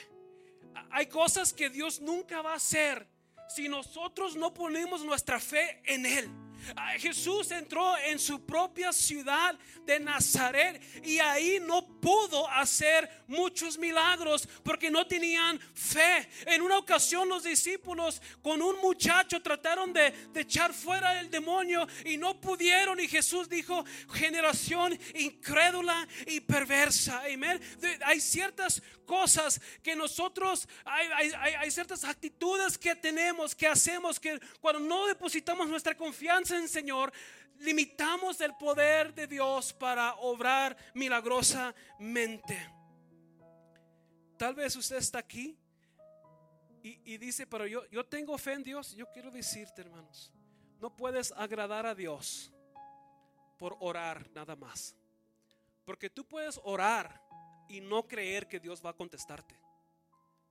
Hay 0.90 1.06
cosas 1.06 1.52
que 1.52 1.68
Dios 1.68 2.00
nunca 2.00 2.42
va 2.42 2.52
a 2.52 2.56
hacer 2.56 3.06
si 3.48 3.68
nosotros 3.68 4.36
no 4.36 4.54
ponemos 4.54 5.04
nuestra 5.04 5.38
fe 5.38 5.82
en 5.84 6.06
Él. 6.06 6.30
Jesús 6.98 7.50
entró 7.50 7.96
en 7.98 8.18
su 8.18 8.44
propia 8.44 8.92
ciudad 8.92 9.58
de 9.84 9.98
Nazaret 10.00 10.80
y 11.04 11.18
ahí 11.18 11.58
no 11.60 11.86
pudo 12.00 12.48
hacer 12.48 13.24
muchos 13.26 13.78
milagros 13.78 14.48
porque 14.62 14.90
no 14.90 15.06
tenían 15.06 15.58
fe. 15.74 16.28
En 16.46 16.62
una 16.62 16.78
ocasión 16.78 17.28
los 17.28 17.44
discípulos 17.44 18.20
con 18.42 18.62
un 18.62 18.80
muchacho 18.80 19.40
trataron 19.42 19.92
de, 19.92 20.12
echar 20.34 20.74
fuera 20.74 21.20
el 21.20 21.30
demonio 21.30 21.86
y 22.04 22.16
no 22.16 22.40
pudieron 22.40 22.98
y 22.98 23.06
Jesús 23.08 23.48
dijo, 23.48 23.84
generación 24.12 24.98
incrédula 25.14 26.06
y 26.26 26.40
perversa. 26.40 27.22
Hay 28.04 28.20
ciertas 28.20 28.82
cosas 29.06 29.60
que 29.82 29.94
nosotros, 29.94 30.68
hay 30.84 31.70
ciertas 31.70 32.04
actitudes 32.04 32.78
que 32.78 32.94
tenemos, 32.94 33.54
que 33.54 33.66
hacemos, 33.66 34.18
que 34.18 34.40
cuando 34.60 34.80
no 34.80 35.06
depositamos 35.06 35.68
nuestra 35.68 35.94
confianza 35.94 36.51
Señor, 36.68 37.12
limitamos 37.58 38.40
el 38.40 38.54
poder 38.54 39.14
de 39.14 39.26
Dios 39.26 39.72
para 39.72 40.14
obrar 40.16 40.76
milagrosamente. 40.94 42.58
Tal 44.36 44.54
vez 44.54 44.74
usted 44.76 44.96
está 44.96 45.18
aquí 45.18 45.56
y, 46.82 47.16
dice, 47.16 47.46
pero 47.46 47.66
yo, 47.66 47.88
yo 47.90 48.04
tengo 48.04 48.36
fe 48.36 48.54
en 48.54 48.64
Dios. 48.64 48.94
Yo 48.96 49.06
quiero 49.12 49.30
decirte, 49.30 49.82
hermanos, 49.82 50.32
no 50.80 50.94
puedes 50.96 51.30
agradar 51.32 51.86
a 51.86 51.94
Dios 51.94 52.52
por 53.56 53.76
orar 53.78 54.28
nada 54.34 54.56
más. 54.56 54.96
Porque 55.84 56.10
tú 56.10 56.26
puedes 56.26 56.60
orar 56.64 57.22
y 57.68 57.80
no 57.80 58.06
creer 58.08 58.48
que 58.48 58.58
Dios 58.58 58.84
va 58.84 58.90
a 58.90 58.96
contestarte. 58.96 59.61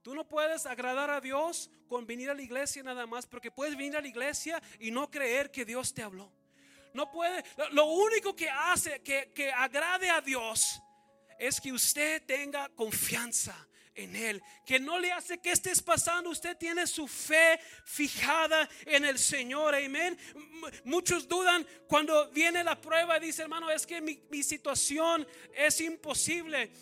Tú 0.02 0.14
no 0.14 0.26
puedes 0.26 0.66
agradar 0.66 1.10
a 1.10 1.20
Dios 1.20 1.70
con 1.88 2.06
venir 2.06 2.28
a 2.28 2.34
la 2.34 2.42
iglesia 2.42 2.82
nada 2.82 3.06
más, 3.06 3.26
porque 3.26 3.50
puedes 3.50 3.76
venir 3.76 3.96
a 3.96 4.00
la 4.00 4.08
iglesia 4.08 4.60
y 4.80 4.90
no 4.90 5.10
creer 5.10 5.50
que 5.50 5.64
Dios 5.64 5.94
te 5.94 6.02
habló. 6.02 6.32
No 6.92 7.10
puede, 7.10 7.44
lo 7.70 7.86
único 7.86 8.34
que 8.34 8.50
hace 8.50 9.00
que, 9.00 9.32
que 9.32 9.50
agrade 9.52 10.10
a 10.10 10.20
Dios 10.20 10.80
es 11.38 11.60
que 11.60 11.72
usted 11.72 12.22
tenga 12.26 12.68
confianza 12.70 13.54
en 13.94 14.16
Él, 14.16 14.42
que 14.64 14.80
no 14.80 14.98
le 14.98 15.12
hace 15.12 15.38
que 15.38 15.52
estés 15.52 15.82
pasando, 15.82 16.30
usted 16.30 16.56
tiene 16.56 16.86
su 16.86 17.06
fe 17.06 17.60
fijada 17.84 18.68
en 18.86 19.04
el 19.04 19.18
Señor, 19.18 19.74
amén. 19.74 20.18
Muchos 20.84 21.28
dudan 21.28 21.66
cuando 21.86 22.30
viene 22.30 22.64
la 22.64 22.80
prueba 22.80 23.18
y 23.18 23.26
dice, 23.26 23.42
hermano, 23.42 23.70
es 23.70 23.86
que 23.86 24.00
mi, 24.00 24.20
mi 24.30 24.42
situación 24.42 25.26
es 25.54 25.80
imposible. 25.80 26.72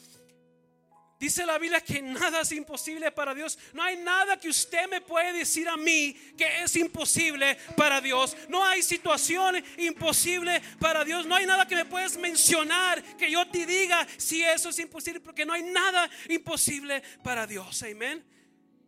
Dice 1.21 1.45
la 1.45 1.59
Biblia 1.59 1.83
que 1.83 2.01
nada 2.01 2.41
es 2.41 2.51
imposible 2.53 3.13
para 3.13 3.35
Dios. 3.35 3.59
No 3.75 3.83
hay 3.83 3.99
nada 3.99 4.41
que 4.41 4.49
usted 4.49 4.89
me 4.89 5.03
puede 5.03 5.35
decir 5.35 5.69
a 5.69 5.77
mí 5.77 6.15
que 6.35 6.63
es 6.63 6.75
imposible 6.77 7.59
para 7.77 8.01
Dios. 8.01 8.35
No 8.49 8.65
hay 8.65 8.83
situación 8.83 9.63
imposible 9.77 10.63
para 10.79 11.05
Dios. 11.05 11.27
No 11.27 11.35
hay 11.35 11.45
nada 11.45 11.69
que 11.69 11.77
me 11.77 11.85
puedes 11.85 12.17
mencionar 12.17 13.03
que 13.19 13.31
yo 13.31 13.47
te 13.49 13.67
diga 13.67 14.09
si 14.17 14.43
eso 14.43 14.71
es 14.71 14.79
imposible, 14.79 15.21
porque 15.21 15.45
no 15.45 15.53
hay 15.53 15.63
nada 15.63 16.09
imposible 16.31 17.03
para 17.23 17.47
Dios. 17.47 17.83
Amén. 17.83 18.25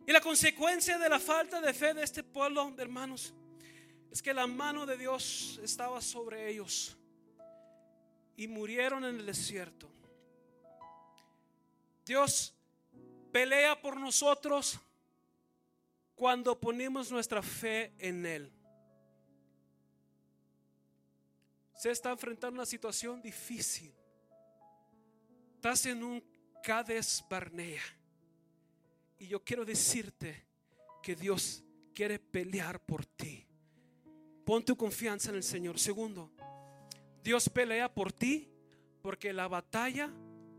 Y 0.07 0.11
la 0.11 0.19
consecuencia 0.19 0.97
de 0.97 1.09
la 1.09 1.19
falta 1.19 1.61
de 1.61 1.71
fe 1.71 1.93
de 1.93 2.03
este 2.03 2.23
pueblo, 2.23 2.73
hermanos, 2.79 3.31
es 4.11 4.23
que 4.23 4.33
la 4.33 4.47
mano 4.47 4.87
de 4.87 4.97
Dios 4.97 5.59
estaba 5.63 6.01
sobre 6.01 6.49
ellos 6.49 6.97
y 8.35 8.47
murieron 8.47 9.05
en 9.05 9.19
el 9.19 9.25
desierto. 9.27 9.92
Dios 12.05 12.53
pelea 13.31 13.81
por 13.81 13.99
nosotros 13.99 14.79
cuando 16.15 16.59
ponemos 16.59 17.11
nuestra 17.11 17.41
fe 17.41 17.93
en 17.97 18.25
Él. 18.25 18.51
Se 21.75 21.91
está 21.91 22.11
enfrentando 22.11 22.55
una 22.55 22.65
situación 22.65 23.21
difícil. 23.21 23.93
Estás 25.55 25.85
en 25.85 26.03
un 26.03 26.23
Cades 26.61 27.23
Barnea. 27.29 27.81
Y 29.19 29.27
yo 29.27 29.43
quiero 29.43 29.65
decirte 29.65 30.45
que 31.01 31.15
Dios 31.15 31.63
quiere 31.93 32.19
pelear 32.19 32.79
por 32.85 33.05
ti. 33.05 33.45
Pon 34.45 34.63
tu 34.63 34.75
confianza 34.75 35.29
en 35.29 35.35
el 35.35 35.43
Señor. 35.43 35.79
Segundo, 35.79 36.31
Dios 37.23 37.49
pelea 37.49 37.93
por 37.93 38.11
ti 38.11 38.49
porque 39.01 39.33
la 39.33 39.47
batalla 39.47 40.07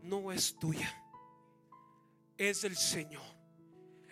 no 0.01 0.31
es 0.31 0.57
tuya, 0.57 1.03
es 2.37 2.61
del 2.61 2.75
Señor. 2.75 3.23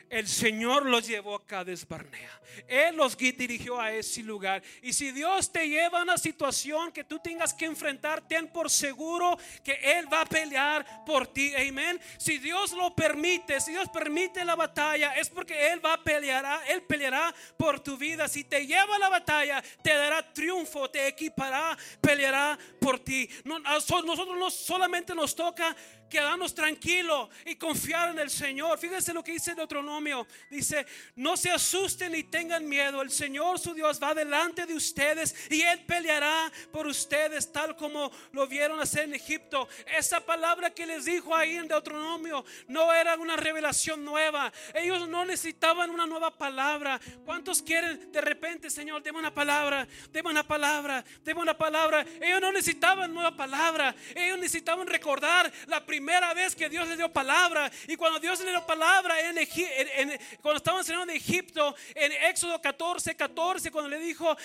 El 0.10 0.28
Señor 0.28 0.86
los 0.86 1.08
llevó 1.08 1.43
Cades 1.46 1.88
Barnea. 1.88 2.30
Él 2.68 2.96
los 2.96 3.18
dirigió 3.18 3.80
a 3.80 3.92
ese 3.92 4.24
lugar. 4.24 4.62
Y 4.82 4.94
si 4.94 5.12
Dios 5.12 5.52
te 5.52 5.68
lleva 5.68 6.00
a 6.00 6.04
una 6.04 6.18
situación 6.18 6.92
que 6.92 7.04
tú 7.04 7.20
tengas 7.20 7.54
que 7.54 7.66
enfrentar, 7.66 8.28
ten 8.28 8.48
por 8.48 8.70
seguro 8.70 9.38
que 9.64 9.74
Él 9.98 10.12
va 10.12 10.22
a 10.22 10.26
pelear 10.26 11.04
por 11.06 11.28
ti. 11.28 11.54
Amén. 11.56 12.00
Si 12.18 12.38
Dios 12.38 12.72
lo 12.74 12.96
permite, 12.96 13.60
si 13.60 13.72
Dios 13.72 13.90
permite 13.90 14.44
la 14.46 14.56
batalla, 14.56 15.14
es 15.14 15.30
porque 15.30 15.72
Él 15.72 15.84
va 15.84 15.94
a 15.94 16.04
pelear, 16.04 16.64
Él 16.68 16.84
peleará 16.84 17.34
por 17.58 17.80
tu 17.80 17.98
vida. 17.98 18.28
Si 18.28 18.44
te 18.44 18.66
lleva 18.66 18.96
a 18.96 19.00
la 19.00 19.10
batalla, 19.10 19.64
te 19.82 19.94
dará 19.94 20.34
triunfo, 20.34 20.90
te 20.90 21.08
equipará, 21.08 21.78
peleará 22.02 22.58
por 22.80 23.00
ti. 23.00 23.30
nosotros 23.44 24.38
no 24.38 24.50
solamente 24.50 25.16
nos 25.16 25.36
toca 25.36 25.76
quedarnos 26.14 26.54
tranquilos 26.54 27.28
y 27.44 27.56
confiar 27.56 28.12
en 28.12 28.20
el 28.20 28.30
Señor. 28.30 28.78
Fíjense 28.78 29.14
lo 29.14 29.24
que 29.24 29.32
dice 29.32 29.56
Deuteronomio. 29.56 30.28
Dice, 30.48 30.86
no 31.16 31.33
se 31.38 31.52
asusten 31.52 32.12
ni 32.12 32.24
tengan 32.24 32.68
miedo. 32.68 33.02
El 33.02 33.12
Señor 33.12 33.60
su 33.60 33.74
Dios 33.74 34.02
va 34.02 34.14
delante 34.14 34.66
de 34.66 34.74
ustedes 34.74 35.36
y 35.50 35.62
Él 35.62 35.80
peleará 35.86 36.52
por 36.72 36.88
ustedes 36.88 37.52
tal 37.52 37.76
como 37.76 38.12
lo 38.32 38.48
vieron 38.48 38.80
hacer 38.80 39.06
en 39.06 39.16
Egipto. 39.16 39.68
Esa 39.98 40.20
palabra 40.20 40.70
que 40.70 40.86
les 40.86 41.06
dijo 41.06 41.36
ahí 41.36 41.56
en 41.56 41.68
Deuteronomio 41.68 42.46
no 42.68 42.94
era 42.94 43.16
una 43.16 43.36
revelación 43.36 44.04
nueva. 44.04 44.52
Ellos 44.74 45.08
no 45.08 45.26
necesitaban 45.26 45.90
una 45.90 46.06
nueva 46.06 46.32
palabra. 46.32 47.00
¿Cuántos 47.26 47.62
quieren 47.62 48.12
de 48.12 48.22
repente, 48.22 48.70
Señor, 48.70 49.02
deme 49.04 49.20
una 49.20 49.34
palabra, 49.34 49.88
deme 50.12 50.30
una 50.30 50.44
palabra, 50.44 51.04
deme 51.24 51.42
una 51.42 51.58
palabra? 51.58 52.06
Ellos 52.22 52.42
no 52.42 52.52
necesitaban 52.52 53.14
nueva 53.14 53.36
palabra. 53.36 53.96
Ellos 54.16 54.38
necesitaban 54.38 54.88
recordar 54.88 55.52
la 55.68 55.86
primera 55.86 56.34
vez 56.34 56.56
que 56.56 56.70
Dios 56.70 56.88
le 56.88 56.98
dio 56.98 57.12
palabra. 57.12 57.72
Y 57.88 57.96
cuando 57.96 58.20
Dios 58.20 58.40
le 58.42 58.50
dio 58.50 58.66
palabra, 58.66 59.16
en, 59.20 60.20
cuando 60.42 60.58
estaban 60.58 60.84
saliendo 60.84 61.12
de 61.12 61.18
Egipto, 61.24 61.76
en 61.96 62.12
Éxodo 62.30 62.62
14, 62.62 63.16
14, 63.16 63.72
cuando 63.72 63.90
le 63.90 64.00
dijo, 64.00 64.36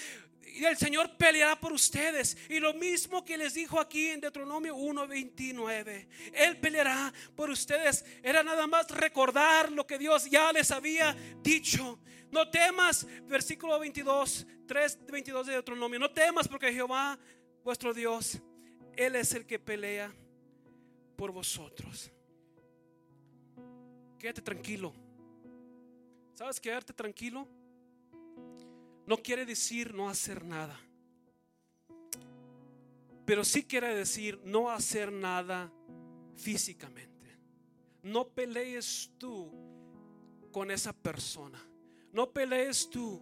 el 0.42 0.76
Señor 0.76 1.16
peleará 1.16 1.58
por 1.58 1.72
ustedes. 1.72 2.36
Y 2.48 2.58
lo 2.60 2.74
mismo 2.74 3.24
que 3.24 3.36
les 3.36 3.54
dijo 3.54 3.80
aquí 3.80 4.08
en 4.08 4.20
Deuteronomio 4.20 4.76
1:29. 4.76 6.08
Él 6.32 6.56
peleará 6.58 7.12
por 7.34 7.50
ustedes. 7.50 8.04
Era 8.22 8.42
nada 8.42 8.66
más 8.66 8.90
recordar 8.90 9.72
lo 9.72 9.86
que 9.86 9.98
Dios 9.98 10.30
ya 10.30 10.52
les 10.52 10.70
había 10.70 11.14
dicho. 11.42 11.98
No 12.30 12.48
temas, 12.50 13.06
versículo 13.26 13.78
22, 13.78 14.46
3, 14.66 15.06
22 15.06 15.46
de 15.46 15.52
Deuteronomio. 15.54 15.98
No 15.98 16.10
temas 16.10 16.46
porque 16.46 16.72
Jehová, 16.72 17.18
vuestro 17.64 17.94
Dios, 17.94 18.38
Él 18.96 19.16
es 19.16 19.32
el 19.34 19.46
que 19.46 19.58
pelea 19.58 20.12
por 21.16 21.32
vosotros. 21.32 22.10
Quédate 24.18 24.42
tranquilo. 24.42 25.07
¿Sabes 26.38 26.60
quedarte 26.60 26.92
tranquilo? 26.92 27.48
No 29.06 29.16
quiere 29.16 29.44
decir 29.44 29.92
no 29.92 30.08
hacer 30.08 30.44
nada. 30.44 30.78
Pero 33.24 33.42
sí 33.42 33.64
quiere 33.64 33.92
decir 33.92 34.40
no 34.44 34.70
hacer 34.70 35.10
nada 35.10 35.72
físicamente. 36.36 37.36
No 38.04 38.28
pelees 38.28 39.10
tú 39.18 39.50
con 40.52 40.70
esa 40.70 40.92
persona. 40.92 41.60
No 42.12 42.30
pelees 42.30 42.88
tú 42.88 43.20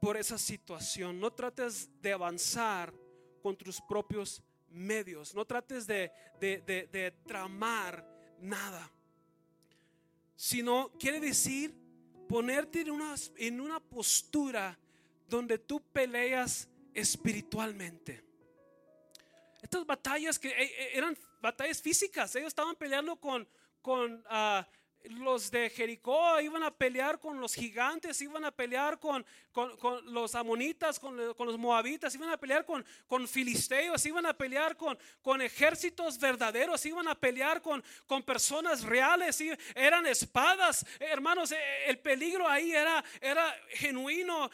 por 0.00 0.16
esa 0.16 0.38
situación. 0.38 1.20
No 1.20 1.30
trates 1.30 1.90
de 2.00 2.14
avanzar 2.14 2.94
con 3.42 3.54
tus 3.54 3.82
propios 3.82 4.42
medios. 4.70 5.34
No 5.34 5.44
trates 5.44 5.86
de, 5.86 6.10
tramar 7.26 8.02
nada. 8.40 8.90
Sino 10.36 10.92
quiere 10.98 11.18
decir 11.18 11.74
ponerte 12.28 12.82
en 12.82 12.90
una, 12.90 13.14
en 13.36 13.60
una 13.60 13.80
postura 13.80 14.78
donde 15.28 15.58
tú 15.58 15.80
peleas 15.92 16.68
espiritualmente. 16.94 18.24
Estas 19.62 19.84
batallas 19.84 20.38
que 20.38 20.48
eh, 20.48 20.54
eh, 20.62 20.90
eran 20.94 21.16
batallas 21.40 21.82
físicas, 21.82 22.34
ellos 22.36 22.48
estaban 22.48 22.76
peleando 22.76 23.16
con, 23.16 23.48
con 23.82 24.22
ah, 24.28 24.66
los 25.10 25.50
de 25.50 25.70
Jericó 25.70 26.40
iban 26.40 26.62
a 26.62 26.70
pelear 26.70 27.18
con 27.18 27.40
los 27.40 27.54
gigantes, 27.54 28.20
iban 28.20 28.44
a 28.44 28.50
pelear 28.50 28.98
con, 28.98 29.24
con, 29.52 30.12
los 30.12 30.34
amonitas, 30.34 30.98
con, 30.98 31.16
los 31.16 31.58
moabitas, 31.58 32.14
iban 32.14 32.30
a 32.30 32.36
pelear 32.36 32.64
con, 32.64 32.84
con 33.06 33.26
filisteos, 33.28 34.04
iban 34.06 34.26
a 34.26 34.34
pelear 34.34 34.76
con, 34.76 34.98
con 35.22 35.40
ejércitos 35.42 36.18
verdaderos, 36.18 36.84
iban 36.86 37.08
a 37.08 37.14
pelear 37.14 37.62
con, 37.62 37.82
con 38.06 38.22
personas 38.22 38.82
reales, 38.82 39.40
eran 39.74 40.06
espadas, 40.06 40.84
hermanos, 40.98 41.52
e, 41.52 41.58
el 41.86 41.98
peligro 41.98 42.48
ahí 42.48 42.72
era, 42.72 43.04
era 43.20 43.54
genuino, 43.70 44.50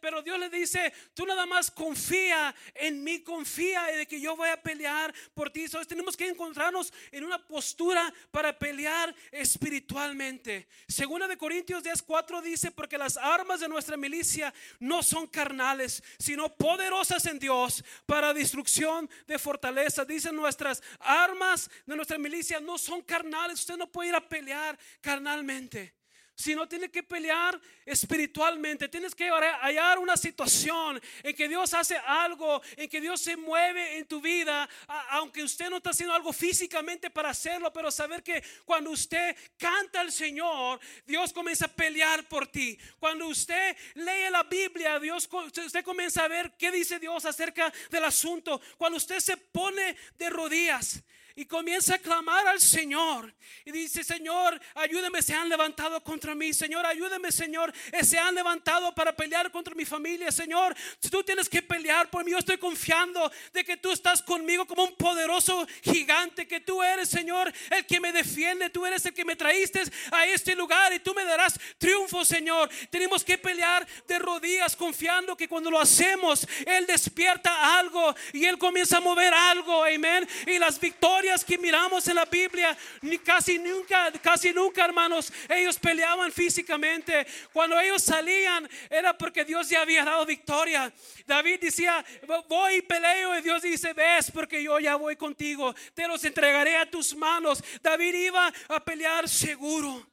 pero 0.00 0.22
Dios 0.22 0.38
le 0.38 0.50
dice, 0.50 0.92
tú 1.14 1.26
nada 1.26 1.46
más 1.46 1.70
confía 1.70 2.54
en 2.74 3.02
mí, 3.02 3.20
confía 3.22 3.84
de 3.84 4.06
que 4.06 4.20
yo 4.20 4.36
voy 4.36 4.48
a 4.48 4.62
pelear 4.62 5.14
por 5.34 5.50
ti, 5.50 5.64
entonces 5.64 5.88
tenemos 5.88 6.16
que 6.16 6.28
encontrarnos 6.28 6.92
en 7.10 7.24
una 7.24 7.44
postura 7.44 8.12
para 8.30 8.56
pelear 8.56 9.14
espiritualmente 9.32 9.85
espiritualmente. 9.86 10.66
Segunda 10.88 11.28
de 11.28 11.36
Corintios 11.36 11.82
10:4 11.82 12.42
dice, 12.42 12.70
porque 12.70 12.98
las 12.98 13.16
armas 13.16 13.60
de 13.60 13.68
nuestra 13.68 13.96
milicia 13.96 14.52
no 14.80 15.02
son 15.02 15.26
carnales, 15.26 16.02
sino 16.18 16.54
poderosas 16.54 17.24
en 17.26 17.38
Dios 17.38 17.84
para 18.04 18.34
destrucción 18.34 19.08
de 19.26 19.38
fortaleza. 19.38 20.04
Dicen 20.04 20.34
nuestras 20.34 20.82
armas 20.98 21.70
de 21.86 21.96
nuestra 21.96 22.18
milicia 22.18 22.60
no 22.60 22.78
son 22.78 23.02
carnales. 23.02 23.60
Usted 23.60 23.76
no 23.76 23.86
puede 23.86 24.10
ir 24.10 24.14
a 24.14 24.28
pelear 24.28 24.78
carnalmente 25.00 25.94
sino 26.36 26.68
tiene 26.68 26.90
que 26.90 27.02
pelear 27.02 27.58
espiritualmente. 27.86 28.88
Tienes 28.88 29.14
que 29.14 29.30
hallar 29.30 29.98
una 29.98 30.16
situación 30.16 31.00
en 31.22 31.34
que 31.34 31.48
Dios 31.48 31.72
hace 31.72 31.96
algo, 31.96 32.62
en 32.76 32.88
que 32.88 33.00
Dios 33.00 33.20
se 33.20 33.36
mueve 33.36 33.96
en 33.96 34.06
tu 34.06 34.20
vida, 34.20 34.68
aunque 35.10 35.42
usted 35.42 35.70
no 35.70 35.78
está 35.78 35.90
haciendo 35.90 36.14
algo 36.14 36.32
físicamente 36.32 37.10
para 37.10 37.30
hacerlo, 37.30 37.72
pero 37.72 37.90
saber 37.90 38.22
que 38.22 38.44
cuando 38.64 38.90
usted 38.90 39.34
canta 39.56 40.02
al 40.02 40.12
Señor, 40.12 40.78
Dios 41.06 41.32
comienza 41.32 41.64
a 41.64 41.68
pelear 41.68 42.28
por 42.28 42.46
ti. 42.46 42.78
Cuando 42.98 43.26
usted 43.26 43.76
lee 43.94 44.30
la 44.30 44.42
Biblia, 44.42 45.00
Dios 45.00 45.28
usted 45.32 45.84
comienza 45.84 46.24
a 46.24 46.28
ver 46.28 46.52
qué 46.58 46.70
dice 46.70 46.98
Dios 46.98 47.24
acerca 47.24 47.72
del 47.90 48.04
asunto. 48.04 48.60
Cuando 48.76 48.98
usted 48.98 49.20
se 49.20 49.38
pone 49.38 49.96
de 50.18 50.30
rodillas 50.30 51.02
y 51.38 51.44
comienza 51.44 51.96
a 51.96 51.98
clamar 51.98 52.48
al 52.48 52.60
Señor. 52.60 53.32
Y 53.66 53.70
dice, 53.70 54.02
Señor, 54.02 54.58
ayúdame, 54.74 55.20
se 55.20 55.34
han 55.34 55.50
levantado 55.50 56.02
contra 56.02 56.34
mí. 56.34 56.54
Señor, 56.54 56.86
ayúdame, 56.86 57.30
Señor, 57.30 57.72
eh, 57.92 58.02
se 58.04 58.18
han 58.18 58.34
levantado 58.34 58.94
para 58.94 59.14
pelear 59.14 59.50
contra 59.52 59.74
mi 59.74 59.84
familia. 59.84 60.32
Señor, 60.32 60.74
si 60.98 61.10
tú 61.10 61.22
tienes 61.22 61.46
que 61.46 61.60
pelear 61.60 62.08
por 62.08 62.24
mí, 62.24 62.30
yo 62.30 62.38
estoy 62.38 62.56
confiando 62.56 63.30
de 63.52 63.64
que 63.64 63.76
tú 63.76 63.92
estás 63.92 64.22
conmigo 64.22 64.66
como 64.66 64.84
un 64.84 64.96
poderoso 64.96 65.66
gigante, 65.82 66.48
que 66.48 66.60
tú 66.60 66.82
eres, 66.82 67.10
Señor, 67.10 67.52
el 67.70 67.84
que 67.84 68.00
me 68.00 68.12
defiende. 68.12 68.70
Tú 68.70 68.86
eres 68.86 69.04
el 69.04 69.12
que 69.12 69.24
me 69.26 69.36
traíste 69.36 69.82
a 70.12 70.26
este 70.26 70.56
lugar 70.56 70.94
y 70.94 71.00
tú 71.00 71.12
me 71.12 71.24
darás 71.24 71.60
triunfo, 71.76 72.24
Señor. 72.24 72.70
Tenemos 72.88 73.22
que 73.22 73.36
pelear 73.36 73.86
de 74.08 74.18
rodillas 74.18 74.74
confiando 74.74 75.36
que 75.36 75.48
cuando 75.48 75.70
lo 75.70 75.78
hacemos, 75.78 76.48
Él 76.64 76.86
despierta 76.86 77.78
algo 77.78 78.14
y 78.32 78.46
Él 78.46 78.56
comienza 78.56 78.96
a 78.96 79.00
mover 79.00 79.34
algo. 79.34 79.84
Amén. 79.84 80.26
Y 80.46 80.58
las 80.58 80.80
victorias 80.80 81.25
que 81.44 81.58
miramos 81.58 82.06
en 82.08 82.14
la 82.14 82.24
Biblia, 82.24 82.76
casi 83.24 83.58
nunca, 83.58 84.12
casi 84.22 84.52
nunca, 84.52 84.84
hermanos, 84.84 85.32
ellos 85.48 85.78
peleaban 85.78 86.30
físicamente. 86.32 87.26
Cuando 87.52 87.78
ellos 87.78 88.02
salían 88.02 88.68
era 88.88 89.16
porque 89.16 89.44
Dios 89.44 89.68
ya 89.68 89.82
había 89.82 90.04
dado 90.04 90.24
victoria. 90.24 90.92
David 91.26 91.60
decía, 91.60 92.04
voy 92.48 92.76
y 92.76 92.82
peleo 92.82 93.38
y 93.38 93.42
Dios 93.42 93.62
dice, 93.62 93.92
ves 93.92 94.30
porque 94.30 94.62
yo 94.62 94.78
ya 94.78 94.96
voy 94.96 95.16
contigo, 95.16 95.74
te 95.94 96.06
los 96.06 96.24
entregaré 96.24 96.76
a 96.76 96.90
tus 96.90 97.14
manos. 97.16 97.62
David 97.82 98.14
iba 98.14 98.52
a 98.68 98.84
pelear 98.84 99.28
seguro. 99.28 100.06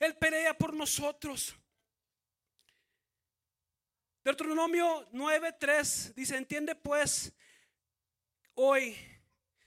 Él 0.00 0.16
pelea 0.16 0.56
por 0.56 0.72
nosotros. 0.72 1.54
Deuteronomio 4.24 5.06
9:3 5.12 6.14
dice, 6.14 6.36
entiende 6.36 6.74
pues 6.74 7.32
hoy 8.54 8.96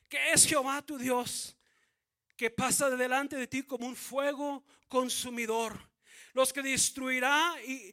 que 0.10 0.32
es 0.32 0.46
Jehová 0.46 0.82
tu 0.82 0.98
Dios, 0.98 1.56
que 2.36 2.50
pasa 2.50 2.90
delante 2.90 3.36
de 3.36 3.48
ti 3.48 3.64
como 3.64 3.88
un 3.88 3.96
fuego 3.96 4.64
consumidor 4.88 5.88
los 6.38 6.54
que 6.54 6.62
destruirá 6.62 7.56
y 7.66 7.92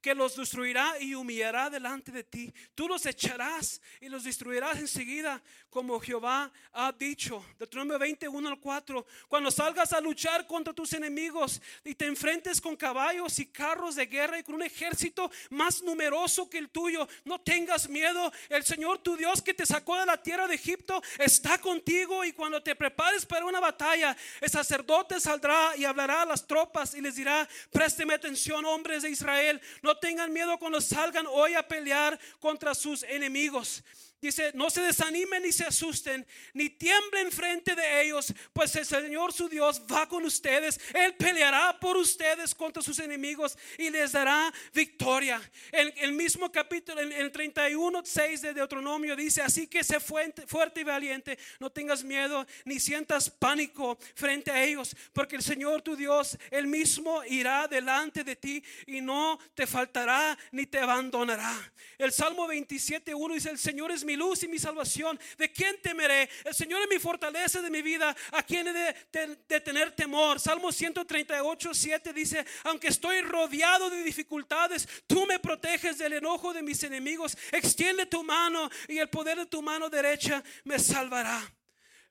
que 0.00 0.14
los 0.14 0.36
destruirá 0.36 0.98
y 1.00 1.14
humillará 1.14 1.70
delante 1.70 2.12
de 2.12 2.24
ti. 2.24 2.52
Tú 2.74 2.88
los 2.88 3.06
echarás 3.06 3.80
y 4.00 4.08
los 4.08 4.24
destruirás 4.24 4.78
enseguida, 4.78 5.42
como 5.70 5.98
Jehová 6.00 6.52
ha 6.72 6.92
dicho. 6.92 7.44
Deuteronomio 7.58 7.98
21 7.98 8.48
al 8.48 8.60
4. 8.60 9.06
Cuando 9.28 9.50
salgas 9.50 9.92
a 9.92 10.00
luchar 10.00 10.46
contra 10.46 10.72
tus 10.72 10.92
enemigos 10.92 11.60
y 11.84 11.94
te 11.94 12.06
enfrentes 12.06 12.60
con 12.60 12.76
caballos 12.76 13.38
y 13.38 13.46
carros 13.46 13.96
de 13.96 14.06
guerra 14.06 14.38
y 14.38 14.42
con 14.42 14.54
un 14.54 14.62
ejército 14.62 15.30
más 15.50 15.82
numeroso 15.82 16.48
que 16.48 16.58
el 16.58 16.70
tuyo, 16.70 17.08
no 17.24 17.40
tengas 17.40 17.88
miedo. 17.88 18.32
El 18.48 18.64
Señor 18.64 18.98
tu 18.98 19.16
Dios 19.16 19.42
que 19.42 19.54
te 19.54 19.66
sacó 19.66 19.98
de 19.98 20.06
la 20.06 20.22
tierra 20.22 20.46
de 20.46 20.54
Egipto 20.54 21.02
está 21.18 21.58
contigo 21.58 22.24
y 22.24 22.32
cuando 22.32 22.62
te 22.62 22.74
prepares 22.76 23.26
para 23.26 23.44
una 23.44 23.60
batalla, 23.60 24.16
el 24.40 24.50
sacerdote 24.50 25.20
saldrá 25.20 25.76
y 25.76 25.84
hablará 25.84 26.22
a 26.22 26.26
las 26.26 26.46
tropas 26.46 26.94
y 26.94 27.00
les 27.00 27.16
dirá, 27.16 27.48
Présteme 27.70 28.14
atención, 28.14 28.64
hombres 28.64 29.02
de 29.02 29.10
Israel. 29.10 29.60
No 29.82 29.96
tengan 29.96 30.32
miedo 30.32 30.58
cuando 30.58 30.80
salgan 30.80 31.26
hoy 31.26 31.54
a 31.54 31.66
pelear 31.66 32.18
contra 32.40 32.74
sus 32.74 33.02
enemigos. 33.04 33.82
Dice, 34.24 34.52
no 34.54 34.70
se 34.70 34.80
desanimen 34.80 35.42
ni 35.42 35.52
se 35.52 35.64
asusten, 35.64 36.26
ni 36.54 36.70
tiemblen 36.70 37.30
frente 37.30 37.74
de 37.74 38.02
ellos, 38.04 38.32
pues 38.54 38.74
el 38.74 38.86
Señor 38.86 39.34
su 39.34 39.50
Dios 39.50 39.82
va 39.82 40.08
con 40.08 40.24
ustedes. 40.24 40.80
Él 40.94 41.14
peleará 41.14 41.78
por 41.78 41.98
ustedes 41.98 42.54
contra 42.54 42.82
sus 42.82 42.98
enemigos 43.00 43.58
y 43.76 43.90
les 43.90 44.12
dará 44.12 44.50
victoria. 44.72 45.38
El, 45.70 45.92
el 45.98 46.12
mismo 46.12 46.50
capítulo, 46.50 47.02
en 47.02 47.12
el 47.12 47.30
31, 47.30 48.00
6 48.02 48.40
de 48.40 48.54
Deuteronomio 48.54 49.14
dice, 49.14 49.42
así 49.42 49.66
que 49.66 49.84
sé 49.84 50.00
fuerte, 50.00 50.46
fuerte 50.46 50.80
y 50.80 50.84
valiente, 50.84 51.38
no 51.60 51.68
tengas 51.68 52.02
miedo 52.02 52.46
ni 52.64 52.80
sientas 52.80 53.28
pánico 53.28 53.98
frente 54.14 54.50
a 54.50 54.64
ellos, 54.64 54.96
porque 55.12 55.36
el 55.36 55.42
Señor 55.42 55.82
tu 55.82 55.96
Dios, 55.96 56.38
él 56.50 56.66
mismo 56.66 57.22
irá 57.24 57.68
delante 57.68 58.24
de 58.24 58.36
ti 58.36 58.64
y 58.86 59.02
no 59.02 59.38
te 59.52 59.66
faltará 59.66 60.38
ni 60.50 60.64
te 60.64 60.78
abandonará. 60.78 61.54
El 61.98 62.10
Salmo 62.10 62.46
27, 62.46 63.14
1 63.14 63.34
dice, 63.34 63.50
el 63.50 63.58
Señor 63.58 63.90
es 63.90 64.02
mi 64.02 64.13
luz 64.16 64.42
y 64.42 64.48
mi 64.48 64.58
salvación. 64.58 65.18
¿De 65.38 65.50
quién 65.52 65.80
temeré? 65.82 66.28
El 66.44 66.54
Señor 66.54 66.82
es 66.82 66.88
mi 66.88 66.98
fortaleza 66.98 67.60
de 67.60 67.70
mi 67.70 67.82
vida. 67.82 68.14
¿A 68.32 68.42
quién 68.42 68.68
he 68.68 68.72
de, 68.72 69.60
tener 69.60 69.92
temor? 69.92 70.40
Salmo 70.40 70.72
138, 70.72 71.74
7 71.74 72.12
dice, 72.12 72.44
aunque 72.64 72.88
estoy 72.88 73.20
rodeado 73.22 73.90
de 73.90 74.02
dificultades, 74.02 74.88
tú 75.06 75.26
me 75.26 75.38
proteges 75.38 75.98
del 75.98 76.14
enojo 76.14 76.52
de 76.52 76.62
mis 76.62 76.82
enemigos. 76.82 77.36
Extiende 77.52 78.06
tu 78.06 78.22
mano 78.22 78.70
y 78.88 78.98
el 78.98 79.08
poder 79.08 79.38
de 79.38 79.46
tu 79.46 79.62
mano 79.62 79.88
derecha 79.88 80.42
me 80.64 80.78
salvará. 80.78 81.42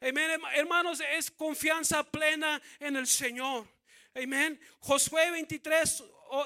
Amén, 0.02 0.42
hermanos, 0.56 1.02
es 1.18 1.32
confianza 1.32 2.04
plena 2.04 2.62
en 2.80 2.98
el 2.98 3.08
Señor. 3.08 3.68
Amén. 4.16 4.60
Josué 4.80 5.32
23, 5.32 6.04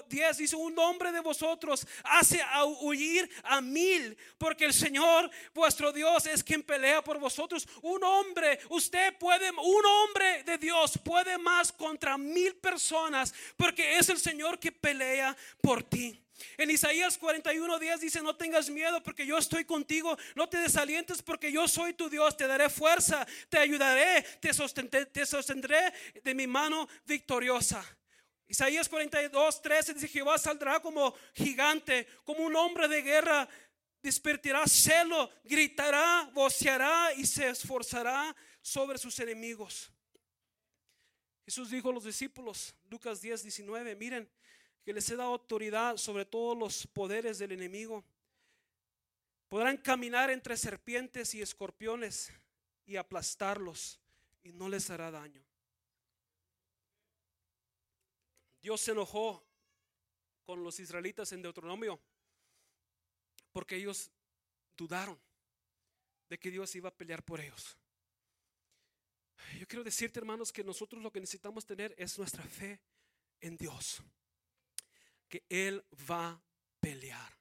10 0.10 0.38
dice, 0.38 0.56
un 0.56 0.78
hombre 0.80 1.12
de 1.12 1.20
vosotros 1.20 1.86
hace 2.04 2.42
huir 2.82 3.30
a 3.44 3.62
mil, 3.62 4.18
porque 4.38 4.66
el 4.66 4.74
Señor 4.74 5.30
vuestro 5.54 5.92
Dios 5.92 6.26
es 6.26 6.44
quien 6.44 6.64
pelea 6.64 7.04
por 7.04 7.20
vosotros. 7.20 7.68
Un 7.82 8.04
hombre, 8.04 8.60
usted 8.70 9.18
puede, 9.18 9.52
un 9.52 9.86
hombre 9.86 10.44
de 10.44 10.58
Dios 10.58 11.00
puede 11.04 11.38
más 11.38 11.72
contra 11.72 12.18
mil 12.18 12.56
personas, 12.56 13.34
porque 13.56 13.98
es 13.98 14.10
el 14.10 14.20
Señor 14.20 14.60
que 14.60 14.72
pelea 14.72 15.36
por 15.62 15.84
ti. 15.84 16.22
En 16.58 16.70
Isaías 16.70 17.18
41 17.18 17.80
días 17.80 18.00
dice, 18.00 18.22
no 18.22 18.36
tengas 18.36 18.70
miedo 18.70 19.02
porque 19.02 19.26
yo 19.26 19.38
estoy 19.38 19.66
contigo, 19.66 20.18
no 20.36 20.48
te 20.48 20.58
desalientes 20.58 21.22
porque 21.22 21.52
yo 21.52 21.68
soy 21.68 21.94
tu 21.94 22.10
Dios, 22.10 22.38
te 22.38 22.48
daré 22.48 22.70
fuerza, 22.70 23.26
te 23.50 23.58
ayudaré, 23.58 24.24
te 24.40 24.52
te 25.06 25.26
sostendré 25.26 25.94
de 26.24 26.36
mi 26.36 26.46
mano 26.46 26.88
victoriosa. 27.06 27.97
Isaías 28.48 28.88
42, 28.88 29.62
13 29.62 29.94
dice, 29.94 30.08
Jehová 30.08 30.38
saldrá 30.38 30.80
como 30.80 31.14
gigante, 31.34 32.08
como 32.24 32.46
un 32.46 32.56
hombre 32.56 32.88
de 32.88 33.02
guerra, 33.02 33.48
despertará 34.02 34.66
celo, 34.68 35.30
gritará, 35.44 36.30
voceará 36.34 37.14
y 37.14 37.26
se 37.26 37.50
esforzará 37.50 38.34
sobre 38.62 38.98
sus 38.98 39.20
enemigos. 39.20 39.92
Jesús 41.46 41.70
dijo 41.70 41.90
a 41.90 41.94
los 41.94 42.04
discípulos, 42.04 42.76
Lucas 42.90 43.22
10, 43.22 43.44
19, 43.44 43.96
miren, 43.96 44.30
que 44.84 44.94
les 44.94 45.10
he 45.10 45.16
dado 45.18 45.32
autoridad 45.32 45.98
sobre 45.98 46.26
todos 46.26 46.58
los 46.58 46.88
poderes 46.88 47.40
del 47.40 47.52
enemigo. 47.52 48.06
Podrán 49.50 49.78
caminar 49.78 50.30
entre 50.30 50.56
serpientes 50.56 51.34
y 51.36 51.42
escorpiones 51.42 52.32
y 52.86 52.96
aplastarlos 52.96 54.00
y 54.44 54.52
no 54.52 54.70
les 54.70 54.90
hará 54.90 55.12
daño. 55.12 55.47
Dios 58.68 58.82
se 58.82 58.92
enojó 58.92 59.42
con 60.44 60.62
los 60.62 60.78
israelitas 60.82 61.32
en 61.32 61.42
Deuteronomio 61.42 62.02
porque 63.54 63.78
ellos 63.78 64.12
dudaron 64.76 65.18
de 66.28 66.38
que 66.38 66.52
Dios 66.52 66.76
iba 66.76 66.90
a 66.90 66.94
pelear 66.94 67.24
por 67.24 67.40
ellos. 67.40 67.78
Yo 69.58 69.66
quiero 69.70 69.86
decirte, 69.86 70.20
hermanos, 70.20 70.52
que 70.52 70.66
nosotros 70.66 71.02
lo 71.02 71.14
que 71.14 71.22
necesitamos 71.22 71.66
tener 71.66 71.96
es 71.98 72.18
nuestra 72.18 72.44
fe 72.44 72.82
en 73.40 73.56
Dios, 73.56 74.04
que 75.30 75.46
Él 75.48 75.82
va 76.12 76.32
a 76.32 76.42
pelear. 76.82 77.38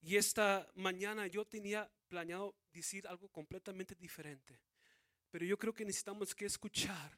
Y 0.00 0.16
esta 0.16 0.68
mañana 0.74 1.28
yo 1.28 1.44
tenía 1.44 1.88
planeado 2.08 2.56
decir 2.72 3.06
algo 3.06 3.28
completamente 3.28 3.94
diferente, 3.94 4.60
pero 5.30 5.44
yo 5.44 5.56
creo 5.56 5.72
que 5.72 5.84
necesitamos 5.84 6.34
que 6.34 6.46
escuchar 6.46 7.16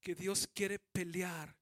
que 0.00 0.16
Dios 0.16 0.48
quiere 0.52 0.80
pelear 0.80 1.54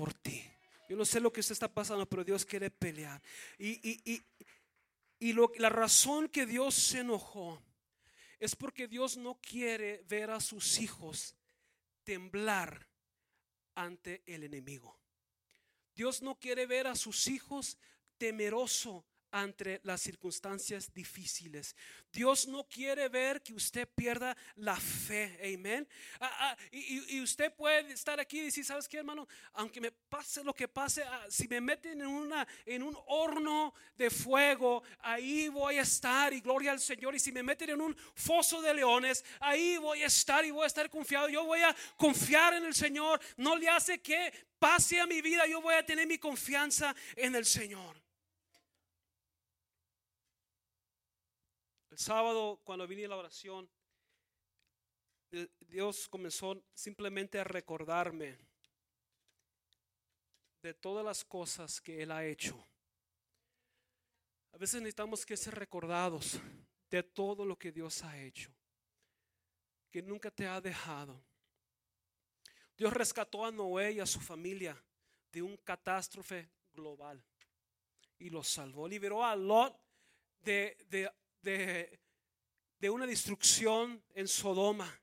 por 0.00 0.14
ti. 0.14 0.42
Yo 0.88 0.96
no 0.96 1.04
sé 1.04 1.20
lo 1.20 1.30
que 1.30 1.40
usted 1.40 1.52
está 1.52 1.68
pasando, 1.68 2.08
pero 2.08 2.24
Dios 2.24 2.46
quiere 2.46 2.70
pelear. 2.70 3.20
Y, 3.58 4.22
y, 5.18 5.32
lo, 5.34 5.52
la 5.58 5.68
razón 5.68 6.26
que 6.26 6.46
Dios 6.46 6.74
se 6.74 7.00
enojó 7.00 7.62
es 8.38 8.56
porque 8.56 8.88
Dios 8.88 9.18
no 9.18 9.38
quiere 9.42 10.02
ver 10.08 10.30
a 10.30 10.40
sus 10.40 10.80
hijos 10.80 11.36
temblar 12.02 12.88
ante 13.74 14.22
el 14.24 14.44
enemigo. 14.44 14.98
Dios 15.94 16.22
no 16.22 16.38
quiere 16.38 16.64
ver 16.64 16.86
a 16.86 16.96
sus 16.96 17.28
hijos 17.28 17.76
temeroso 18.16 19.04
ante 19.30 19.80
las 19.84 20.00
circunstancias 20.00 20.92
difíciles. 20.92 21.76
Dios 22.12 22.48
no 22.48 22.68
quiere 22.68 23.08
ver 23.08 23.42
que 23.42 23.54
usted 23.54 23.88
pierda 23.88 24.36
la 24.56 24.76
fe. 24.76 25.38
Amén. 25.54 25.86
Ah, 26.20 26.30
ah, 26.40 26.56
y, 26.70 27.20
usted 27.20 27.52
puede 27.54 27.92
estar 27.92 28.18
aquí 28.18 28.40
y 28.40 28.44
decir, 28.44 28.64
¿sabes 28.64 28.88
qué, 28.88 28.98
hermano? 28.98 29.28
Aunque 29.54 29.80
me 29.80 29.92
pase 29.92 30.42
lo 30.42 30.54
que 30.54 30.68
pase, 30.68 31.02
ah, 31.02 31.26
si 31.28 31.46
me 31.48 31.60
meten 31.60 32.00
en, 32.00 32.06
una, 32.06 32.46
en 32.66 32.82
un 32.82 32.96
horno 33.06 33.74
de 33.96 34.10
fuego, 34.10 34.82
ahí 35.00 35.48
voy 35.48 35.78
a 35.78 35.82
estar 35.82 36.32
y 36.32 36.40
gloria 36.40 36.72
al 36.72 36.80
Señor. 36.80 37.14
Y 37.14 37.20
si 37.20 37.32
me 37.32 37.42
meten 37.42 37.70
en 37.70 37.80
un 37.80 37.96
foso 38.14 38.60
de 38.60 38.74
leones, 38.74 39.24
ahí 39.40 39.76
voy 39.78 40.02
a 40.02 40.06
estar 40.06 40.44
y 40.44 40.50
voy 40.50 40.64
a 40.64 40.68
estar 40.68 40.90
confiado. 40.90 41.28
Yo 41.28 41.44
voy 41.44 41.60
a 41.60 41.74
confiar 41.96 42.54
en 42.54 42.64
el 42.64 42.74
Señor. 42.74 43.20
No 43.36 43.56
le 43.56 43.68
hace 43.68 44.00
que 44.00 44.32
pase 44.58 45.00
a 45.00 45.06
mi 45.06 45.22
vida, 45.22 45.46
yo 45.46 45.60
voy 45.60 45.74
a 45.74 45.84
tener 45.84 46.06
mi 46.06 46.18
confianza 46.18 46.94
en 47.16 47.34
el 47.34 47.46
Señor. 47.46 47.96
Sábado, 52.00 52.60
cuando 52.64 52.86
vine 52.86 53.04
a 53.04 53.08
la 53.08 53.16
oración, 53.16 53.68
Dios 55.60 56.08
comenzó 56.08 56.64
simplemente 56.74 57.38
a 57.38 57.44
recordarme 57.44 58.36
de 60.62 60.74
todas 60.74 61.04
las 61.04 61.24
cosas 61.24 61.80
que 61.80 62.02
Él 62.02 62.10
ha 62.10 62.24
hecho. 62.24 62.56
A 64.52 64.56
veces 64.56 64.80
necesitamos 64.80 65.24
que 65.24 65.36
ser 65.36 65.54
recordados 65.54 66.40
de 66.90 67.02
todo 67.02 67.44
lo 67.44 67.56
que 67.56 67.70
Dios 67.70 68.02
ha 68.02 68.18
hecho, 68.18 68.50
que 69.90 70.02
nunca 70.02 70.30
te 70.30 70.46
ha 70.46 70.60
dejado. 70.60 71.22
Dios 72.76 72.92
rescató 72.92 73.44
a 73.44 73.52
Noé 73.52 73.92
y 73.92 74.00
a 74.00 74.06
su 74.06 74.20
familia 74.20 74.82
de 75.30 75.42
un 75.42 75.56
catástrofe 75.58 76.50
global 76.72 77.22
y 78.18 78.30
los 78.30 78.48
salvó. 78.48 78.88
Liberó 78.88 79.24
a 79.24 79.36
Lot 79.36 79.78
de, 80.40 80.76
de 80.88 81.10
de, 81.42 82.00
una 82.90 83.06
destrucción 83.06 84.02
en 84.14 84.28
Sodoma. 84.28 85.00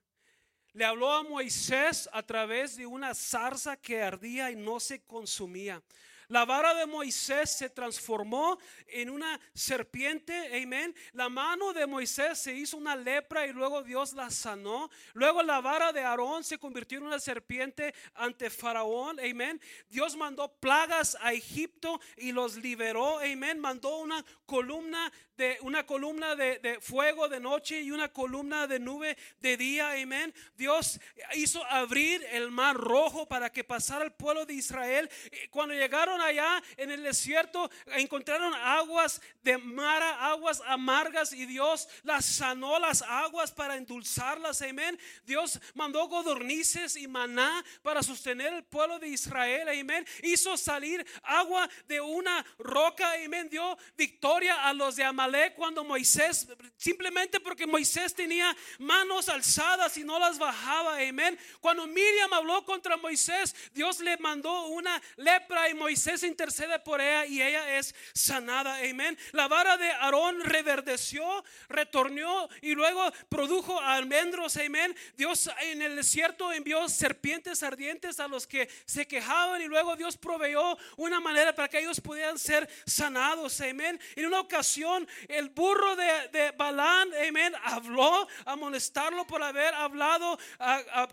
Le 0.72 0.84
habló 0.84 1.12
a 1.12 1.22
Moisés 1.22 2.08
a 2.12 2.22
través 2.22 2.76
de 2.76 2.86
una 2.86 3.14
zarza 3.14 3.76
que 3.76 4.02
ardía 4.02 4.50
y 4.50 4.56
no 4.56 4.80
se 4.80 5.00
consumía. 5.00 5.82
La 6.28 6.44
vara 6.44 6.74
de 6.74 6.84
Moisés 6.84 7.50
se 7.50 7.70
transformó 7.70 8.58
en 8.86 9.08
una 9.08 9.40
serpiente, 9.54 10.62
amén. 10.62 10.94
La 11.12 11.30
mano 11.30 11.72
de 11.72 11.86
Moisés 11.86 12.38
se 12.38 12.54
hizo 12.54 12.76
una 12.76 12.94
lepra 12.94 13.46
y 13.46 13.52
luego 13.54 13.82
Dios 13.82 14.12
la 14.12 14.30
sanó. 14.30 14.90
Luego 15.14 15.42
la 15.42 15.62
vara 15.62 15.90
de 15.90 16.02
Aarón 16.02 16.44
se 16.44 16.58
convirtió 16.58 16.98
en 16.98 17.04
una 17.04 17.18
serpiente 17.18 17.94
ante 18.14 18.50
Faraón, 18.50 19.18
amén. 19.20 19.58
Dios 19.88 20.16
mandó 20.16 20.48
plagas 20.48 21.16
a 21.22 21.32
Egipto 21.32 21.98
y 22.18 22.32
los 22.32 22.56
liberó, 22.56 23.20
amén. 23.20 23.58
Mandó 23.58 23.96
una 23.96 24.22
columna 24.44 25.10
de 25.38 25.56
una 25.62 25.86
columna 25.86 26.34
de, 26.34 26.58
de, 26.58 26.80
fuego 26.80 27.28
de 27.28 27.38
noche 27.38 27.80
y 27.80 27.92
una 27.92 28.12
columna 28.12 28.66
de 28.66 28.80
nube 28.80 29.16
de 29.38 29.56
día, 29.56 29.92
amén. 29.92 30.34
Dios 30.56 31.00
hizo 31.36 31.64
abrir 31.64 32.22
el 32.32 32.50
mar 32.50 32.76
rojo 32.76 33.26
para 33.26 33.50
que 33.50 33.64
pasara 33.64 34.04
el 34.04 34.12
pueblo 34.12 34.44
de 34.44 34.54
Israel. 34.54 35.08
Cuando 35.50 35.74
llegaron 35.74 36.17
allá 36.20 36.62
en 36.76 36.90
el 36.90 37.02
desierto, 37.02 37.70
encontraron 37.86 38.54
aguas 38.54 39.20
de 39.42 39.58
mara, 39.58 40.26
aguas 40.26 40.62
amargas 40.66 41.32
y 41.32 41.46
Dios 41.46 41.88
las 42.02 42.24
sanó 42.24 42.78
las 42.78 43.02
aguas 43.02 43.52
para 43.52 43.76
endulzarlas, 43.76 44.62
amén. 44.62 44.98
Dios 45.24 45.60
mandó 45.74 46.06
godornices 46.08 46.96
y 46.96 47.06
maná 47.06 47.64
para 47.82 48.02
sostener 48.02 48.52
el 48.52 48.64
pueblo 48.64 48.98
de 48.98 49.08
Israel, 49.08 49.68
amén. 49.68 50.06
Hizo 50.22 50.56
salir 50.56 51.06
agua 51.22 51.68
de 51.86 52.00
una 52.00 52.44
roca, 52.58 53.12
amén. 53.24 53.48
Dio 53.48 53.76
victoria 53.96 54.66
a 54.66 54.72
los 54.72 54.96
de 54.96 55.04
Amalek 55.04 55.54
cuando 55.54 55.84
Moisés, 55.84 56.48
simplemente 56.76 57.40
porque 57.40 57.66
Moisés 57.66 58.14
tenía 58.14 58.56
manos 58.78 59.28
alzadas 59.28 59.96
y 59.96 60.04
no 60.04 60.18
las 60.18 60.38
bajaba, 60.38 60.98
amén. 61.00 61.38
Cuando 61.60 61.86
Miriam 61.86 62.32
habló 62.32 62.64
contra 62.64 62.96
Moisés, 62.96 63.54
Dios 63.72 64.00
le 64.00 64.16
mandó 64.18 64.66
una 64.66 65.00
lepra 65.16 65.68
y 65.68 65.74
Moisés 65.74 66.07
intercede 66.16 66.78
por 66.78 67.00
ella 67.00 67.26
y 67.26 67.42
ella 67.42 67.78
es 67.78 67.94
sanada, 68.14 68.78
amén. 68.78 69.16
La 69.32 69.48
vara 69.48 69.76
de 69.76 69.90
Aarón 69.90 70.40
reverdeció, 70.40 71.44
retornó 71.68 72.48
y 72.62 72.74
luego 72.74 73.12
produjo 73.28 73.80
almendros, 73.80 74.56
amén. 74.56 74.96
Dios 75.16 75.50
en 75.60 75.82
el 75.82 75.96
desierto 75.96 76.52
envió 76.52 76.88
serpientes 76.88 77.62
ardientes 77.62 78.20
a 78.20 78.28
los 78.28 78.46
que 78.46 78.68
se 78.86 79.06
quejaban 79.06 79.60
y 79.60 79.66
luego 79.66 79.96
Dios 79.96 80.16
proveyó 80.16 80.78
una 80.96 81.20
manera 81.20 81.54
para 81.54 81.68
que 81.68 81.80
ellos 81.80 82.00
pudieran 82.00 82.38
ser 82.38 82.68
sanados, 82.86 83.60
amén. 83.60 84.00
En 84.16 84.26
una 84.26 84.40
ocasión 84.40 85.06
el 85.28 85.50
burro 85.50 85.94
de, 85.96 86.28
de 86.32 86.50
Balán, 86.52 87.10
amén, 87.28 87.52
habló 87.64 88.26
a 88.44 88.56
molestarlo 88.56 89.26
por 89.26 89.42
haber 89.42 89.74
hablado 89.74 90.38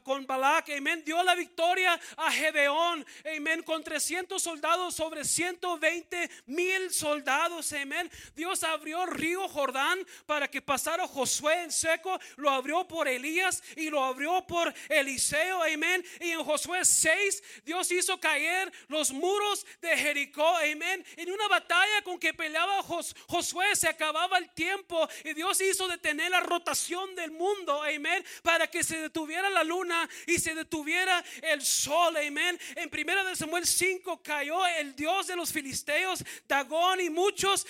con 0.03 0.25
Balac, 0.25 0.69
amén, 0.69 1.03
dio 1.03 1.21
la 1.23 1.35
victoria 1.35 1.99
a 2.17 2.31
Gedeón, 2.31 3.05
amén, 3.35 3.61
con 3.63 3.83
300 3.83 4.41
soldados 4.41 4.84
sobre 4.91 5.23
120 5.23 6.29
mil 6.47 6.91
soldados, 6.91 7.71
amén. 7.73 8.09
Dios 8.35 8.63
abrió 8.63 9.03
el 9.03 9.11
río 9.11 9.47
Jordán 9.47 10.05
para 10.25 10.49
que 10.49 10.61
pasara 10.61 11.07
Josué 11.07 11.63
en 11.63 11.71
seco, 11.71 12.19
lo 12.37 12.49
abrió 12.49 12.87
por 12.87 13.07
Elías 13.07 13.63
y 13.75 13.89
lo 13.89 14.03
abrió 14.03 14.45
por 14.45 14.73
Eliseo, 14.89 15.63
amén. 15.63 16.03
Y 16.19 16.31
en 16.31 16.43
Josué 16.43 16.83
6, 16.83 17.43
Dios 17.63 17.91
hizo 17.91 18.19
caer 18.19 18.71
los 18.87 19.11
muros 19.11 19.65
de 19.81 19.97
Jericó, 19.97 20.47
amén. 20.57 21.05
En 21.17 21.31
una 21.31 21.47
batalla 21.47 22.01
con 22.03 22.19
que 22.19 22.33
peleaba 22.33 22.83
Josué 22.83 23.75
se 23.75 23.87
acababa 23.87 24.37
el 24.37 24.49
tiempo 24.51 25.07
y 25.23 25.33
Dios 25.33 25.59
hizo 25.61 25.87
detener 25.87 26.31
la 26.31 26.39
rotación 26.39 27.15
del 27.15 27.31
mundo, 27.31 27.81
amén, 27.83 28.23
para 28.41 28.67
que 28.67 28.83
se 28.83 28.97
detuviera 28.97 29.49
la 29.49 29.63
luna 29.63 30.07
y 30.27 30.39
se 30.39 30.55
detuviera 30.55 31.23
el 31.41 31.63
sol, 31.63 32.15
amén. 32.17 32.59
En 32.75 32.89
primera 32.89 33.23
de 33.23 33.35
Samuel 33.35 33.65
5 33.65 34.21
cayó 34.21 34.65
el 34.79 34.95
Dios 34.95 35.27
de 35.27 35.35
los 35.35 35.51
filisteos, 35.51 36.23
Dagón 36.47 37.01
y 37.01 37.09
muchos, 37.09 37.65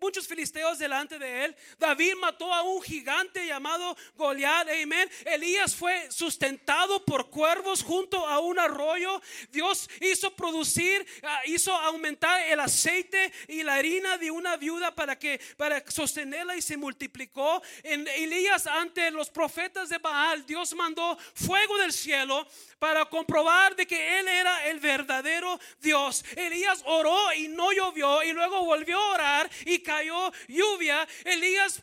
muchos 0.00 0.26
filisteos 0.26 0.78
delante 0.78 1.18
de 1.18 1.44
él. 1.46 1.56
David 1.78 2.14
mató 2.16 2.52
a 2.52 2.62
un 2.62 2.82
gigante 2.82 3.46
llamado 3.46 3.96
Goliat, 4.16 4.68
amén. 4.82 5.10
Elías 5.24 5.74
fue 5.74 6.10
sustentado 6.10 7.04
por 7.04 7.30
cuervos 7.30 7.82
junto 7.82 8.26
a 8.26 8.38
un 8.40 8.58
arroyo. 8.58 9.20
Dios 9.50 9.88
hizo 10.00 10.34
producir, 10.34 11.06
ah, 11.22 11.40
hizo 11.46 11.72
aumentar 11.72 12.40
el 12.42 12.60
aceite 12.60 13.32
y 13.48 13.62
la 13.62 13.74
harina 13.74 14.18
de 14.18 14.30
una 14.30 14.56
viuda 14.56 14.94
para 14.94 15.18
que 15.18 15.40
para 15.56 15.82
sostenerla 15.90 16.56
y 16.56 16.62
se 16.62 16.76
multiplicó. 16.76 17.62
En 17.82 18.06
Elías 18.08 18.66
ante 18.66 19.10
los 19.10 19.30
profetas 19.30 19.88
de 19.88 19.98
Baal, 19.98 20.46
Dios 20.46 20.74
mandó 20.74 21.16
fuego 21.34 21.78
del 21.78 21.92
cielo 21.92 22.46
para 22.80 23.04
comprobar 23.04 23.76
de 23.76 23.86
que 23.86 24.18
él 24.18 24.26
era 24.26 24.66
el 24.66 24.80
verdadero 24.80 25.60
Dios. 25.80 26.24
Elías 26.34 26.82
oró 26.86 27.32
y 27.34 27.46
no 27.46 27.72
llovió 27.72 28.24
y 28.24 28.32
luego 28.32 28.64
volvió 28.64 28.98
a 28.98 29.14
orar 29.14 29.50
y 29.66 29.78
cayó 29.80 30.32
lluvia. 30.48 31.06
Elías 31.24 31.82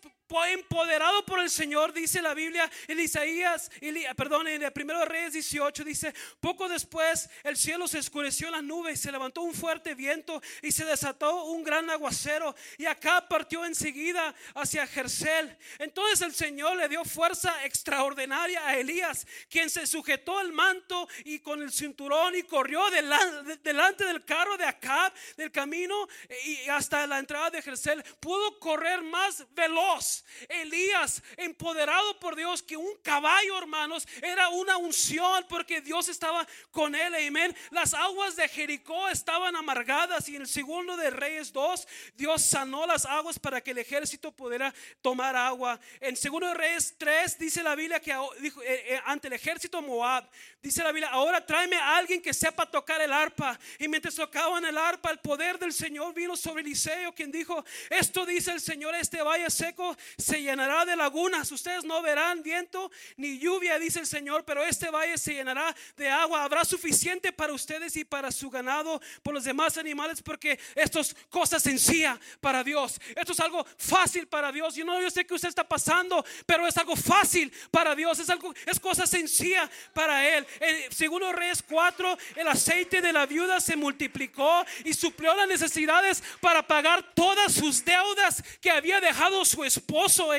empoderado 0.51 1.25
por 1.25 1.39
el 1.39 1.49
Señor, 1.49 1.93
dice 1.93 2.21
la 2.21 2.33
Biblia 2.33 2.69
en 2.87 2.99
Isaías, 2.99 3.71
perdón, 4.15 4.47
en 4.47 4.63
el 4.63 4.71
primero 4.73 4.99
de 4.99 5.05
Reyes 5.05 5.33
18 5.33 5.83
dice, 5.83 6.13
poco 6.39 6.67
después 6.67 7.29
el 7.43 7.57
cielo 7.57 7.87
se 7.87 7.99
escureció 7.99 8.51
la 8.51 8.61
nube 8.61 8.91
y 8.91 8.97
se 8.97 9.11
levantó 9.11 9.41
un 9.41 9.53
fuerte 9.53 9.95
viento 9.95 10.41
y 10.61 10.71
se 10.71 10.85
desató 10.85 11.45
un 11.45 11.63
gran 11.63 11.89
aguacero 11.89 12.55
y 12.77 12.85
acá 12.85 13.27
partió 13.27 13.65
enseguida 13.65 14.35
hacia 14.55 14.85
Jersel. 14.87 15.57
Entonces 15.79 16.21
el 16.21 16.33
Señor 16.33 16.77
le 16.77 16.89
dio 16.89 17.03
fuerza 17.05 17.65
extraordinaria 17.65 18.67
a 18.67 18.77
Elías, 18.77 19.25
quien 19.49 19.69
se 19.69 19.87
sujetó 19.87 20.41
el 20.41 20.51
manto 20.51 21.07
y 21.25 21.39
con 21.39 21.61
el 21.61 21.71
cinturón 21.71 22.35
y 22.35 22.43
corrió 22.43 22.89
delante, 22.89 23.57
delante 23.57 24.05
del 24.05 24.25
carro 24.25 24.57
de 24.57 24.65
Acab 24.65 25.13
del 25.35 25.51
camino 25.51 26.07
y 26.45 26.67
hasta 26.69 27.07
la 27.07 27.19
entrada 27.19 27.49
de 27.49 27.61
Jersel. 27.61 28.03
Pudo 28.19 28.59
correr 28.59 29.01
más 29.01 29.45
veloz 29.53 30.16
Elías, 30.49 31.21
empoderado 31.36 32.19
por 32.19 32.36
Dios, 32.36 32.62
que 32.62 32.77
un 32.77 32.95
caballo, 33.03 33.58
hermanos, 33.58 34.08
era 34.21 34.49
una 34.49 34.77
unción 34.77 35.45
porque 35.49 35.82
Dios 35.82 36.08
estaba 36.10 36.47
con 36.71 36.95
él, 36.95 37.13
amén. 37.15 37.56
Las 37.71 37.93
aguas 37.93 38.36
de 38.36 38.47
Jericó 38.47 39.10
estaban 39.10 39.56
amargadas 39.56 40.30
y 40.30 40.36
en 40.36 40.43
el 40.43 40.47
segundo 40.47 40.95
de 40.97 41.10
Reyes 41.10 41.51
2, 41.51 41.88
Dios 42.15 42.41
sanó 42.41 42.86
las 42.86 43.06
aguas 43.06 43.39
para 43.39 43.62
que 43.62 43.71
el 43.71 43.77
ejército 43.77 44.32
pudiera 44.32 44.73
tomar 45.01 45.36
agua. 45.36 45.80
En 45.99 46.15
segundo 46.15 46.47
de 46.47 46.53
Reyes 46.53 46.95
3 46.97 47.38
dice 47.39 47.63
la 47.63 47.75
Biblia 47.75 47.99
que 47.99 48.15
dijo, 48.41 48.62
eh, 48.63 48.86
eh, 48.88 49.01
ante 49.06 49.27
el 49.27 49.34
ejército 49.34 49.82
Moab, 49.82 50.30
dice 50.62 50.84
la 50.84 50.91
Biblia, 50.91 51.10
ahora 51.10 51.45
tráeme 51.45 51.75
a 51.75 51.97
alguien 51.97 52.21
que 52.21 52.34
sepa 52.34 52.69
tocar 52.69 53.01
el 53.01 53.13
arpa. 53.13 53.60
Y 53.80 53.88
mientras 53.88 54.15
tocaban 54.15 54.65
el 54.65 54.77
arpa, 54.77 55.12
el 55.12 55.19
poder 55.19 55.58
del 55.60 55.73
Señor 55.73 56.13
vino 56.13 56.36
sobre 56.36 56.62
Eliseo, 56.62 57.13
quien 57.13 57.32
dijo, 57.32 57.63
esto 57.89 58.25
dice 58.25 58.51
el 58.51 58.62
Señor, 58.62 58.95
este 58.95 59.21
valle 59.21 59.49
seco 59.49 59.95
se 60.17 60.41
llenará 60.41 60.86
de 60.86 60.96
lagunas. 60.96 61.52
Ustedes 61.52 61.84
no 61.84 62.02
verán 62.02 62.43
viento 62.43 62.91
ni 63.17 63.39
lluvia, 63.39 63.80
dice 63.80 64.00
el 64.00 64.08
Señor, 64.08 64.46
pero 64.46 64.63
este 64.63 64.89
valle 64.89 65.17
se 65.17 65.34
llenará 65.34 65.76
de 65.96 66.10
agua. 66.10 66.43
Habrá 66.43 66.63
suficiente 66.65 67.32
para 67.32 67.54
ustedes 67.54 67.96
y 67.98 68.06
para 68.06 68.32
su 68.32 68.50
ganado, 68.50 69.02
por 69.24 69.34
los 69.34 69.43
demás 69.43 69.78
animales, 69.78 70.22
porque 70.22 70.60
esto 70.76 71.00
es 71.00 71.15
cosa 71.30 71.60
sencilla 71.60 72.20
para 72.39 72.63
Dios. 72.63 73.00
Esto 73.15 73.34
es 73.34 73.39
algo 73.39 73.65
fácil 73.78 74.28
para 74.28 74.52
Dios. 74.52 74.76
Yo 74.76 74.86
no, 74.86 74.98
sé 75.10 75.26
que 75.26 75.34
usted 75.34 75.50
está 75.50 75.67
pasando, 75.67 76.24
pero 76.46 76.67
es 76.67 76.78
algo 76.78 76.96
fácil 76.96 77.52
para 77.72 77.96
Dios. 77.96 78.20
Es 78.20 78.30
algo, 78.30 78.54
es 78.65 78.80
cosa 78.80 79.06
sencilla 79.06 79.70
para 79.93 80.28
Él. 80.28 80.46
En 80.60 80.91
segundo 80.91 81.32
Reyes 81.32 81.63
4, 81.63 82.17
el 82.36 82.48
aceite 82.48 83.02
de 83.02 83.13
la 83.13 83.26
viuda 83.26 83.60
se 83.60 83.76
multiplicó 83.76 84.65
y 84.84 84.93
suplió 84.93 85.34
las 85.36 85.48
necesidades 85.48 86.24
para 86.39 86.65
pagar 86.65 87.13
todas 87.13 87.54
sus 87.54 87.84
deudas 87.84 88.43
que 88.62 88.72
había 88.72 89.02
dejado 89.02 89.43
su 89.46 89.63
esposo 89.63 89.96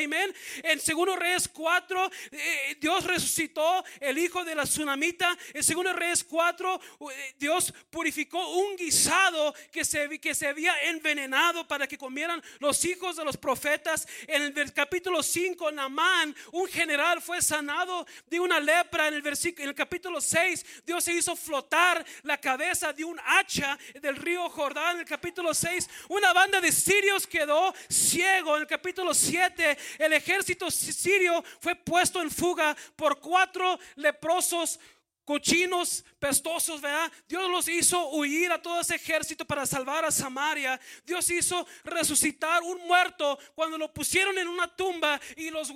amén. 0.09 0.35
En 0.62 0.81
segundo 0.81 1.16
Reyes 1.16 1.49
4, 1.49 2.11
eh, 2.31 2.77
Dios 2.81 3.05
resucitó 3.05 3.85
el 4.01 4.18
hijo 4.18 4.44
de 4.44 4.55
la 4.55 4.64
tsunamita. 4.64 5.37
En 5.53 5.62
segundo 5.62 5.92
Reyes 5.92 6.25
4, 6.25 6.81
eh, 7.11 7.35
Dios 7.38 7.73
purificó 7.90 8.57
un 8.57 8.77
guisado 8.77 9.55
que 9.71 9.85
se, 9.85 10.18
que 10.21 10.35
se 10.35 10.49
había 10.49 10.75
envenenado 10.83 11.66
para 11.66 11.87
que 11.87 11.99
comieran 11.99 12.42
los 12.61 12.85
hijos 12.85 13.16
de 13.16 13.25
los 13.25 13.37
profetas. 13.37 14.07
En 14.27 14.57
el 14.57 14.73
capítulo 14.73 15.23
5, 15.23 15.73
Namán, 15.73 16.35
un 16.53 16.68
general, 16.68 17.21
fue 17.21 17.42
sanado 17.42 18.07
de 18.27 18.40
una 18.40 18.61
lepra. 18.61 19.09
En 19.09 19.14
el, 19.14 19.23
versículo, 19.23 19.64
en 19.64 19.68
el 19.71 19.75
capítulo 19.75 20.21
6, 20.21 20.85
Dios 20.87 21.05
se 21.05 21.12
hizo 21.12 21.35
flotar 21.37 22.05
la 22.23 22.38
cabeza 22.38 22.92
de 22.92 23.05
un 23.05 23.18
hacha 23.25 23.79
del 24.01 24.16
río 24.16 24.49
Jordán. 24.51 24.97
En 24.97 25.01
el 25.01 25.07
capítulo 25.07 25.53
6, 25.53 25.88
una 26.09 26.33
banda 26.33 26.61
de 26.61 26.73
sirios 26.73 27.27
quedó 27.27 27.75
ciego. 27.88 28.57
En 28.57 28.62
el 28.62 28.68
capítulo 28.68 29.14
7, 29.14 29.48
el 29.99 30.13
ejército 30.13 30.71
sirio 30.71 31.45
fue 31.61 31.75
puesto 31.75 32.21
en 32.23 32.31
fuga 32.31 32.77
por 32.97 33.21
cuatro 33.21 33.79
leprosos 33.97 34.79
cochinos 35.29 36.07
pestosos, 36.19 36.81
¿verdad? 36.81 37.12
Dios 37.29 37.51
los 37.51 37.69
hizo 37.69 38.09
huir 38.12 38.51
a 38.51 38.62
todo 38.62 38.81
ese 38.81 38.95
ejército 38.95 39.45
para 39.45 39.67
salvar 39.67 40.03
a 40.07 40.11
Samaria. 40.11 40.81
Dios 41.05 41.29
hizo 41.29 41.67
resucitar 41.85 42.62
un 42.62 42.79
muerto 42.87 43.38
cuando 43.55 43.77
lo 43.77 43.93
pusieron 43.93 44.38
en 44.38 44.49
una 44.49 44.75
tumba 44.75 45.21
y, 45.37 45.51
los, 45.51 45.71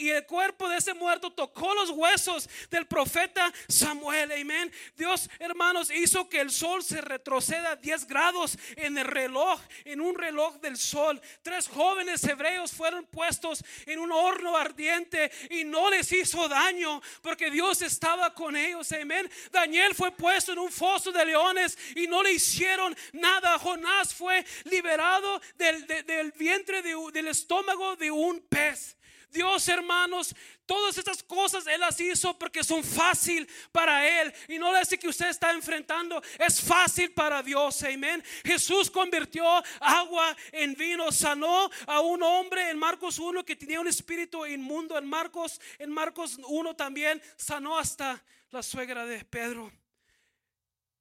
y 0.00 0.10
el 0.10 0.26
cuerpo 0.26 0.68
de 0.68 0.78
ese 0.78 0.92
muerto 0.92 1.30
tocó 1.30 1.72
los 1.72 1.90
huesos 1.90 2.50
del 2.68 2.88
profeta 2.88 3.52
Samuel. 3.68 4.32
Amén. 4.32 4.72
Dios, 4.96 5.30
hermanos, 5.38 5.88
hizo 5.92 6.28
que 6.28 6.40
el 6.40 6.50
sol 6.50 6.82
se 6.82 7.00
retroceda 7.00 7.76
10 7.76 8.08
grados 8.08 8.58
en 8.74 8.98
el 8.98 9.04
reloj, 9.04 9.60
en 9.84 10.00
un 10.00 10.16
reloj 10.16 10.56
del 10.56 10.76
sol. 10.76 11.22
Tres 11.42 11.68
jóvenes 11.68 12.24
hebreos 12.24 12.72
fueron 12.72 13.06
puestos 13.06 13.64
en 13.86 14.00
un 14.00 14.10
horno 14.10 14.56
ardiente 14.56 15.30
y 15.48 15.62
no 15.62 15.90
les 15.90 16.10
hizo 16.10 16.48
daño 16.48 17.00
porque 17.22 17.52
Dios 17.52 17.82
estaba 17.82 18.34
con 18.34 18.56
ellos. 18.56 18.95
Amén. 19.00 19.30
Daniel 19.50 19.94
fue 19.94 20.10
puesto 20.12 20.52
en 20.52 20.58
un 20.58 20.70
foso 20.70 21.12
de 21.12 21.24
leones 21.24 21.76
y 21.94 22.06
no 22.06 22.22
le 22.22 22.32
hicieron 22.32 22.96
nada. 23.12 23.58
Jonás 23.58 24.14
fue 24.14 24.44
liberado 24.64 25.40
del, 25.56 26.32
vientre 26.36 26.82
del 26.82 27.28
estómago 27.28 27.96
de 27.96 28.10
un 28.10 28.40
pez. 28.40 28.96
Dios, 29.36 29.68
hermanos, 29.68 30.34
todas 30.64 30.96
estas 30.96 31.22
cosas 31.22 31.66
Él 31.66 31.80
las 31.80 32.00
hizo 32.00 32.38
porque 32.38 32.64
son 32.64 32.82
fácil 32.82 33.46
para 33.70 34.22
Él. 34.22 34.32
Y 34.48 34.58
no 34.58 34.76
dice 34.76 34.98
que 34.98 35.08
usted 35.08 35.28
está 35.28 35.52
enfrentando, 35.52 36.22
es 36.38 36.60
fácil 36.60 37.12
para 37.12 37.42
Dios. 37.42 37.82
Amén. 37.82 38.24
Jesús 38.44 38.90
convirtió 38.90 39.44
agua 39.80 40.34
en 40.52 40.74
vino, 40.74 41.12
sanó 41.12 41.70
a 41.86 42.00
un 42.00 42.22
hombre 42.22 42.70
en 42.70 42.78
Marcos 42.78 43.18
1 43.18 43.44
que 43.44 43.56
tenía 43.56 43.80
un 43.80 43.88
espíritu 43.88 44.46
inmundo. 44.46 44.96
En 44.96 45.06
Marcos, 45.06 45.60
en 45.78 45.90
Marcos 45.90 46.38
1 46.46 46.74
también 46.74 47.22
sanó 47.36 47.78
hasta 47.78 48.22
la 48.56 48.62
suegra 48.62 49.04
de 49.04 49.22
Pedro. 49.22 49.70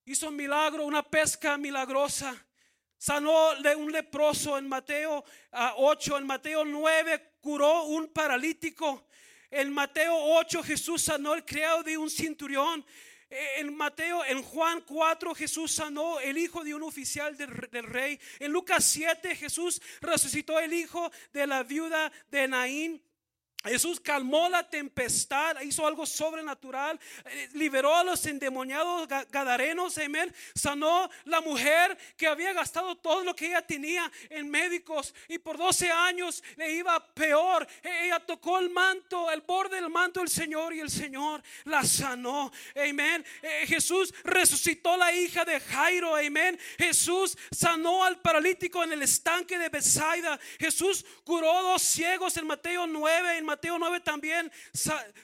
Hizo 0.04 0.28
un 0.28 0.36
milagro, 0.36 0.86
una 0.86 1.02
pesca 1.02 1.58
milagrosa. 1.58 2.36
Sanó 2.98 3.56
de 3.62 3.74
un 3.74 3.94
leproso 3.94 4.58
en 4.58 4.68
Mateo 4.68 5.24
8, 5.78 6.18
en 6.18 6.28
Mateo 6.28 6.66
9 6.66 7.38
curó 7.40 7.84
un 7.84 8.10
paralítico. 8.10 9.08
En 9.50 9.72
Mateo 9.72 10.18
8 10.38 10.64
Jesús 10.64 11.02
sanó 11.02 11.34
el 11.34 11.46
criado 11.46 11.82
de 11.82 11.98
un 11.98 12.10
cinturión. 12.10 12.86
En 13.30 13.74
Mateo, 13.74 14.26
en 14.26 14.44
Juan 14.44 14.82
4, 14.82 15.34
Jesús 15.34 15.72
sanó 15.72 16.20
el 16.20 16.38
hijo 16.38 16.62
de 16.62 16.76
un 16.76 16.84
oficial 16.84 17.38
del, 17.38 17.70
del, 17.72 17.86
rey. 17.86 18.20
En 18.40 18.52
Lucas 18.52 18.84
7, 18.84 19.34
Jesús 19.34 19.82
resucitó 20.02 20.60
el 20.60 20.74
hijo 20.74 21.10
de 21.32 21.48
la 21.48 21.64
viuda 21.64 22.12
de 22.30 22.50
Naín. 22.50 23.02
Jesús 23.66 24.00
calmó 24.00 24.48
la 24.48 24.68
tempestad, 24.70 25.60
hizo 25.62 25.88
algo 25.88 26.06
sobrenatural, 26.06 27.00
eh, 27.26 27.50
liberó 27.54 27.96
a 27.96 28.04
los 28.04 28.24
endemoniados 28.26 29.08
gadarenos, 29.32 29.98
amén. 29.98 30.34
Sanó 30.54 31.10
la 31.26 31.42
mujer 31.42 31.98
que 32.16 32.28
había 32.28 32.54
gastado 32.54 32.96
todo 32.96 33.24
lo 33.24 33.36
que 33.36 33.48
ella 33.48 33.62
tenía 33.62 34.12
en 34.30 34.50
médicos 34.50 35.14
y 35.28 35.40
por 35.40 35.58
12 35.58 35.92
años 35.92 36.44
le 36.58 36.74
iba 36.74 37.04
peor. 37.14 37.68
E-, 37.82 38.06
ella 38.06 38.20
tocó 38.20 38.60
el 38.60 38.70
manto, 38.70 39.32
el 39.32 39.42
borde 39.42 39.78
del 39.78 39.90
manto 39.90 40.20
del 40.20 40.30
Señor 40.30 40.74
y 40.74 40.80
el 40.80 40.90
Señor 40.90 41.42
la 41.64 41.84
sanó, 41.84 42.52
amén. 42.76 43.26
Eh, 43.42 43.66
Jesús 43.68 44.14
resucitó 44.24 44.96
la 44.96 45.12
hija 45.12 45.44
de 45.44 45.60
Jairo, 45.60 46.16
amén. 46.16 46.60
Jesús 46.78 47.36
sanó 47.52 48.04
al 48.04 48.22
paralítico 48.22 48.84
en 48.84 48.94
el 48.94 49.02
estanque 49.02 49.58
de 49.58 49.70
Besaida. 49.70 50.40
Jesús 50.60 51.04
curó 51.24 51.64
dos 51.64 51.82
ciegos 51.82 52.38
en 52.38 52.46
Mateo 52.46 52.86
9, 52.86 53.38
en 53.38 53.46
Mateo 53.46 53.55
9 53.64 54.00
también 54.02 54.52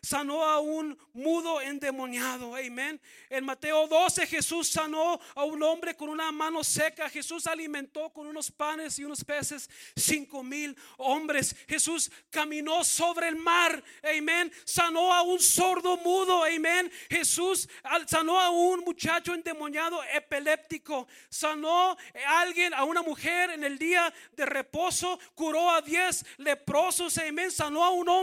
sanó 0.02 0.44
a 0.44 0.60
un 0.60 0.98
mudo 1.13 1.62
endemoniado. 1.62 2.56
Amén. 2.56 3.00
En 3.30 3.46
Mateo 3.46 3.88
12 3.88 4.28
Jesús 4.28 4.70
sanó 4.70 5.20
a 5.36 5.44
un 5.44 5.62
hombre 5.63 5.96
con 5.96 6.10
una 6.10 6.32
mano 6.32 6.63
seca. 6.63 7.10
Jesús 7.10 7.48
alimentó 7.48 8.10
con 8.10 8.28
unos 8.28 8.52
panes 8.52 8.98
y 9.00 9.06
unos 9.06 9.24
peces 9.24 9.70
cinco 9.96 10.44
mil 10.44 10.76
hombres. 10.98 11.56
Jesús 11.67 12.12
caminó 12.30 12.84
sobre 12.84 13.28
el 13.28 13.36
mar. 13.36 13.84
Amén. 14.04 14.52
Sanó 14.65 15.13
a 15.13 15.22
un 15.22 15.39
sordo 15.39 15.98
mudo. 15.98 16.44
Amén. 16.44 16.91
Jesús 17.10 17.67
sanó 18.08 18.39
a 18.39 18.50
un 18.50 18.82
muchacho 18.82 19.34
endemoniado 19.34 20.02
epiléptico. 20.04 21.08
Sanó 21.30 21.91
a 22.26 22.39
alguien, 22.39 22.74
a 22.74 22.84
una 22.84 23.02
mujer 23.02 23.52
en 23.52 23.63
el 23.63 23.78
día 23.78 24.13
de 24.34 24.46
reposo. 24.46 25.20
Curó 25.36 25.70
a 25.70 25.82
diez 25.82 26.26
leprosos. 26.38 27.17
Amén. 27.17 27.52
Sanó 27.52 27.84
a 27.84 27.91
un 27.91 28.08
hombre 28.08 28.21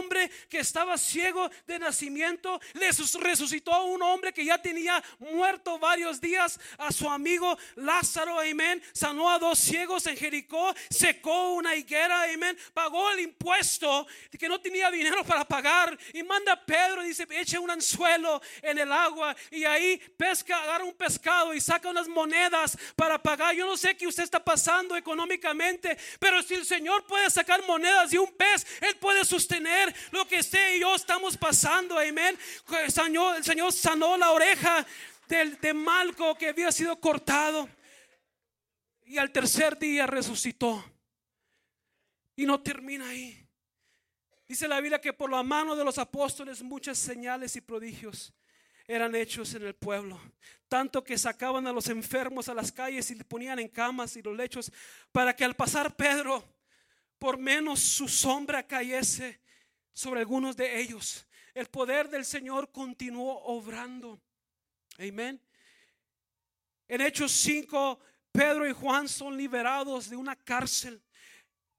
que 0.49 0.59
estaba 0.59 0.97
ciego 0.97 1.49
de 1.67 1.79
nacimiento, 1.79 2.59
le 2.73 2.89
resucitó 3.19 3.73
a 3.73 3.83
un 3.83 4.01
hombre 4.01 4.33
que 4.33 4.45
ya 4.45 4.61
tenía 4.61 5.03
muerto 5.19 5.79
varios 5.79 6.21
días, 6.21 6.59
a 6.77 6.91
su 6.91 7.09
amigo 7.09 7.57
Lázaro, 7.75 8.39
amén, 8.39 8.81
sanó 8.93 9.29
a 9.29 9.39
dos 9.39 9.59
ciegos 9.59 10.05
en 10.07 10.17
Jericó, 10.17 10.73
secó 10.89 11.53
una 11.53 11.75
higuera, 11.75 12.23
amén, 12.33 12.57
pagó 12.73 13.11
el 13.11 13.21
impuesto 13.21 14.07
que 14.37 14.47
no 14.47 14.59
tenía 14.59 14.89
dinero 14.91 15.23
para 15.23 15.45
pagar 15.45 15.97
y 16.13 16.23
manda 16.23 16.53
a 16.53 16.65
Pedro 16.65 17.03
dice, 17.03 17.27
eche 17.31 17.57
un 17.57 17.69
anzuelo 17.69 18.41
en 18.61 18.77
el 18.77 18.91
agua 18.91 19.35
y 19.51 19.65
ahí 19.65 19.97
pesca, 20.17 20.61
agarra 20.61 20.83
un 20.83 20.93
pescado 20.93 21.53
y 21.53 21.61
saca 21.61 21.89
unas 21.89 22.07
monedas 22.07 22.77
para 22.95 23.21
pagar. 23.21 23.55
Yo 23.55 23.65
no 23.65 23.77
sé 23.77 23.95
qué 23.95 24.07
usted 24.07 24.23
está 24.23 24.43
pasando 24.43 24.95
económicamente, 24.95 25.97
pero 26.19 26.41
si 26.43 26.55
el 26.55 26.65
Señor 26.65 27.05
puede 27.05 27.29
sacar 27.29 27.63
monedas 27.65 28.11
de 28.11 28.19
un 28.19 28.31
pez, 28.33 28.65
Él 28.81 28.95
puede 28.97 29.25
sostener 29.25 29.78
lo 30.11 30.27
que 30.27 30.39
usted 30.39 30.75
y 30.75 30.79
yo 30.81 30.95
estamos 30.95 31.37
pasando. 31.37 31.97
Amén. 31.97 32.37
El 32.83 33.43
Señor, 33.43 33.71
sanó 33.71 34.17
la 34.17 34.31
oreja 34.31 34.85
del, 35.27 35.59
de 35.59 35.73
Malco 35.73 36.35
que 36.35 36.49
había 36.49 36.71
sido 36.71 36.99
cortado. 36.99 37.69
Y 39.05 39.17
al 39.17 39.31
tercer 39.31 39.77
día 39.77 40.05
resucitó. 40.05 40.83
Y 42.35 42.45
no 42.45 42.61
termina 42.61 43.09
ahí. 43.09 43.45
Dice 44.47 44.67
la 44.67 44.81
Biblia 44.81 44.99
que 44.99 45.13
por 45.13 45.29
la 45.29 45.43
mano 45.43 45.75
de 45.75 45.83
los 45.83 45.97
apóstoles 45.97 46.63
muchas 46.63 46.97
señales 46.97 47.55
y 47.55 47.61
prodigios 47.61 48.33
eran 48.87 49.13
hechos 49.13 49.53
en 49.53 49.63
el 49.63 49.75
pueblo. 49.75 50.19
Tanto 50.67 51.03
que 51.03 51.19
sacaban 51.19 51.67
a 51.67 51.71
los 51.71 51.87
enfermos 51.89 52.49
a 52.49 52.55
las 52.55 52.71
calles 52.71 53.11
y 53.11 53.15
le 53.15 53.23
ponían 53.23 53.59
en 53.59 53.67
camas 53.67 54.15
y 54.15 54.23
los 54.23 54.35
lechos 54.35 54.71
para 55.11 55.35
que 55.35 55.45
al 55.45 55.55
pasar 55.55 55.95
Pedro, 55.95 56.43
por 57.19 57.37
menos 57.37 57.79
su 57.79 58.07
sombra 58.07 58.65
cayese 58.65 59.39
sobre 59.93 60.21
algunos 60.21 60.55
de 60.55 60.79
ellos. 60.79 61.25
El 61.53 61.67
poder 61.67 62.09
del 62.09 62.25
Señor 62.25 62.71
continuó 62.71 63.43
obrando. 63.45 64.19
Amén. 64.97 65.41
En 66.87 67.01
Hechos 67.01 67.31
5, 67.31 67.99
Pedro 68.31 68.67
y 68.67 68.73
Juan 68.73 69.07
son 69.07 69.37
liberados 69.37 70.09
de 70.09 70.15
una 70.15 70.35
cárcel. 70.35 71.01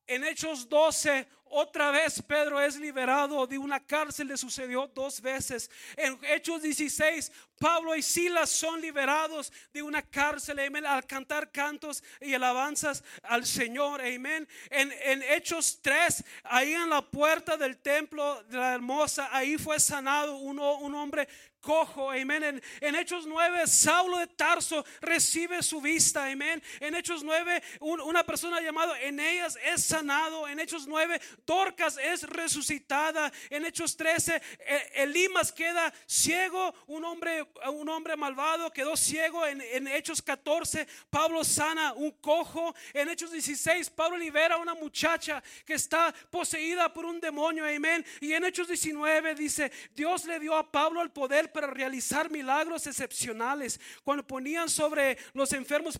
En 0.06 0.24
Hechos 0.24 0.68
12, 0.68 1.28
otra 1.50 1.90
vez 1.90 2.22
Pedro 2.22 2.60
es 2.60 2.76
liberado 2.76 3.46
de 3.46 3.58
una 3.58 3.80
cárcel, 3.80 4.28
le 4.28 4.36
sucedió 4.36 4.86
dos 4.86 5.20
veces. 5.20 5.70
En 5.96 6.18
Hechos 6.22 6.62
16, 6.62 7.30
Pablo 7.58 7.94
y 7.94 8.02
Silas 8.02 8.50
son 8.50 8.80
liberados 8.80 9.52
de 9.72 9.82
una 9.82 10.00
cárcel, 10.02 10.58
amén, 10.60 10.86
al 10.86 11.06
cantar 11.06 11.50
cantos 11.50 12.02
y 12.20 12.34
alabanzas 12.34 13.04
al 13.22 13.44
Señor, 13.44 14.00
amén. 14.00 14.48
En, 14.70 14.92
en 15.02 15.22
Hechos 15.22 15.80
3, 15.82 16.24
ahí 16.44 16.72
en 16.72 16.88
la 16.88 17.02
puerta 17.02 17.56
del 17.56 17.78
templo 17.78 18.42
de 18.44 18.56
la 18.56 18.74
hermosa, 18.74 19.28
ahí 19.32 19.58
fue 19.58 19.78
sanado 19.80 20.36
uno, 20.36 20.78
un 20.78 20.94
hombre 20.94 21.28
cojo, 21.60 22.10
amén. 22.10 22.60
En, 22.80 22.94
Hechos 22.94 23.26
9, 23.26 23.66
Saulo 23.66 24.18
de 24.18 24.26
Tarso 24.26 24.84
recibe 25.00 25.62
su 25.62 25.80
vista, 25.80 26.26
amén. 26.26 26.62
En 26.80 26.94
Hechos 26.94 27.22
9, 27.22 27.62
una 27.80 28.24
persona 28.24 28.60
llamada 28.60 29.00
Eneas 29.00 29.58
es 29.62 29.84
sanado. 29.84 30.48
En 30.48 30.58
Hechos 30.60 30.86
9, 30.86 31.20
Dorcas 31.46 31.98
es 31.98 32.22
resucitada. 32.22 33.32
En 33.48 33.64
Hechos 33.64 33.96
13, 33.96 34.40
e, 34.58 35.02
Elimas 35.02 35.52
queda 35.52 35.92
ciego, 36.06 36.74
un 36.86 37.04
hombre, 37.04 37.46
un 37.72 37.88
hombre 37.88 38.16
malvado 38.16 38.70
quedó 38.72 38.96
ciego. 38.96 39.46
En, 39.46 39.88
Hechos 39.88 40.22
14, 40.22 40.86
Pablo 41.08 41.44
sana 41.44 41.92
un 41.94 42.10
cojo. 42.12 42.74
En 42.92 43.08
Hechos 43.08 43.32
16, 43.32 43.90
Pablo 43.90 44.16
libera 44.16 44.56
a 44.56 44.58
una 44.58 44.74
muchacha 44.74 45.42
que 45.64 45.74
está 45.74 46.14
poseída 46.30 46.92
por 46.92 47.04
un 47.04 47.20
demonio, 47.20 47.64
amén. 47.64 48.04
Y 48.20 48.32
en 48.32 48.44
Hechos 48.44 48.68
19 48.68 49.34
dice, 49.34 49.70
Dios 49.94 50.24
le 50.24 50.38
dio 50.38 50.56
a 50.56 50.70
Pablo 50.70 51.02
el 51.02 51.10
poder 51.10 51.52
para 51.52 51.66
realizar 51.66 52.30
milagros 52.30 52.86
excepcionales. 52.86 53.80
Cuando 54.02 54.26
ponían 54.26 54.68
sobre 54.68 55.18
los 55.32 55.52
enfermos 55.52 55.98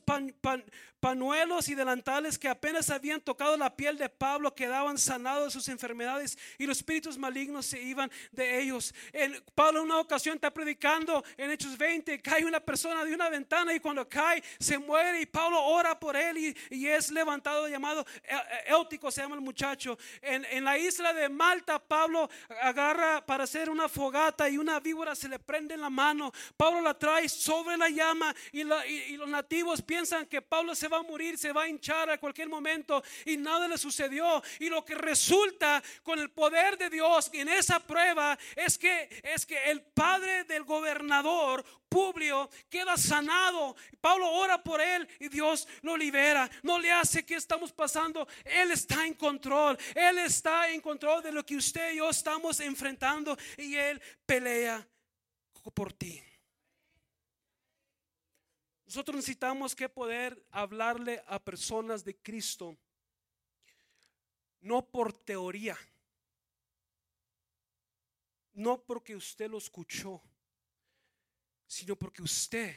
panuelos 1.00 1.68
y 1.68 1.74
delantales 1.74 2.38
que 2.38 2.48
apenas 2.48 2.90
habían 2.90 3.20
tocado 3.20 3.57
la 3.57 3.74
piel 3.74 3.96
de 3.96 4.09
Pablo, 4.09 4.55
quedaban 4.55 4.98
sanados 4.98 5.30
de 5.38 5.51
sus 5.51 5.69
enfermedades 5.69 6.37
y 6.59 6.66
los 6.66 6.79
espíritus 6.79 7.16
malignos 7.16 7.66
se 7.66 7.81
iban 7.81 8.11
de 8.33 8.61
ellos. 8.61 8.95
Pablo 9.55 9.81
en 9.81 9.87
una 9.87 9.99
ocasión 9.99 10.35
está 10.37 10.53
predicando 10.53 11.24
en 11.37 11.51
Hechos 11.51 11.76
20, 11.78 12.20
cae 12.20 12.45
una 12.45 12.61
persona 12.61 13.05
de 13.05 13.14
una 13.14 13.28
ventana 13.28 13.72
y 13.74 13.81
cuando 13.81 14.09
cae 14.09 14.43
se 14.59 14.78
muere 14.78 15.20
y 15.20 15.26
Pablo 15.26 15.62
ora 15.62 15.99
por 15.99 16.16
él 16.16 16.39
y, 16.39 16.57
y 16.70 16.87
es 16.87 17.11
levantado 17.11 17.68
llamado 17.68 18.05
Éutico, 18.66 19.11
se 19.11 19.22
llama 19.22 19.37
el 19.37 19.41
muchacho. 19.41 19.99
En, 20.20 20.45
en 20.47 20.64
la 20.64 20.78
isla 20.78 21.12
de 21.12 21.28
Malta, 21.28 21.78
Pablo 21.78 22.28
agarra 22.62 23.24
para 23.24 23.45
hacer 23.45 23.70
una 23.70 23.89
fogata 23.89 24.49
y 24.49 24.59
una 24.59 24.81
víbora 24.81 25.14
se 25.14 25.28
le 25.28 25.39
prende 25.39 25.74
en 25.74 25.81
la 25.81 25.91
mano. 25.91 26.33
Pablo 26.57 26.81
la 26.81 26.99
trae 26.99 27.28
sobre 27.28 27.76
la 27.76 27.89
llama 27.89 28.35
y, 28.53 28.61
y 28.61 29.16
los 29.16 29.28
nativos 29.28 29.83
piensan 29.83 30.26
que 30.26 30.43
Pablo 30.43 30.74
se 30.74 30.89
va 30.89 30.99
a 30.99 31.03
morir, 31.03 31.39
se 31.39 31.53
va 31.53 31.62
a 31.62 31.68
hinchar 31.68 32.11
a 32.11 32.18
cualquier 32.18 32.49
momento 32.49 33.03
y 33.24 33.37
nada 33.37 33.68
le 33.68 33.78
sucedió. 33.78 34.43
Y 34.59 34.68
lo 34.68 34.85
que 34.85 34.95
con 36.03 36.18
el 36.18 36.31
poder 36.31 36.77
de 36.79 36.91
Dios 36.91 37.31
en 37.33 37.49
esa 37.49 37.81
prueba 37.81 38.39
es 38.57 38.79
que 38.79 39.09
es 39.23 39.47
que 39.47 39.71
el 39.71 39.83
padre 39.83 40.45
del 40.45 40.64
gobernador 40.64 41.64
Publio 41.91 42.49
queda 42.68 42.97
sanado. 42.97 43.75
Pablo 44.01 44.31
ora 44.31 44.62
por 44.62 44.81
él 44.81 45.09
y 45.18 45.29
Dios 45.29 45.66
lo 45.83 45.97
libera. 45.97 46.49
No 46.62 46.79
le 46.79 46.93
hace 46.93 47.27
que 47.27 47.35
estamos 47.35 47.73
pasando. 47.73 48.29
Él 48.45 48.71
está 48.71 49.05
en 49.05 49.14
control. 49.14 49.77
Él 49.97 50.18
está 50.18 50.71
en 50.71 50.81
control 50.81 51.21
de 51.21 51.33
lo 51.33 51.45
que 51.45 51.57
usted 51.57 51.93
y 51.93 51.97
yo 51.97 52.09
estamos 52.09 52.61
enfrentando 52.61 53.37
y 53.59 53.75
él 53.75 54.01
pelea 54.25 54.87
por 55.75 55.93
ti. 55.93 56.23
Nosotros 58.87 59.16
necesitamos 59.16 59.75
que 59.75 59.89
poder 59.89 60.45
hablarle 60.51 61.23
a 61.27 61.39
personas 61.43 62.05
de 62.05 62.16
Cristo, 62.16 62.77
no 64.61 64.91
por 64.91 65.13
teoría, 65.13 65.79
no 68.55 68.83
porque 68.83 69.17
usted 69.17 69.51
lo 69.51 69.59
escuchó, 69.59 70.23
sino 71.67 71.97
porque 71.97 72.23
usted 72.23 72.77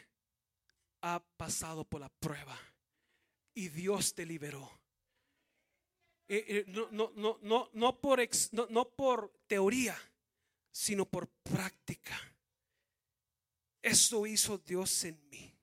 ha 1.02 1.20
pasado 1.38 1.84
por 1.84 2.00
la 2.02 2.10
prueba 2.10 2.58
y 3.54 3.70
Dios 3.70 4.14
te 4.14 4.26
liberó. 4.26 4.80
Eh, 6.28 6.46
eh, 6.48 6.66
no, 6.68 6.90
no, 6.92 7.40
no, 7.42 7.70
no, 7.74 8.00
por 8.00 8.20
no 8.70 8.90
por 8.90 9.34
teoría, 9.48 9.98
sino 10.72 11.06
por 11.06 11.28
práctica. 11.28 12.18
Eso 13.82 14.26
hizo 14.26 14.58
Dios 14.58 15.04
en 15.04 15.30
mí. 15.30 15.54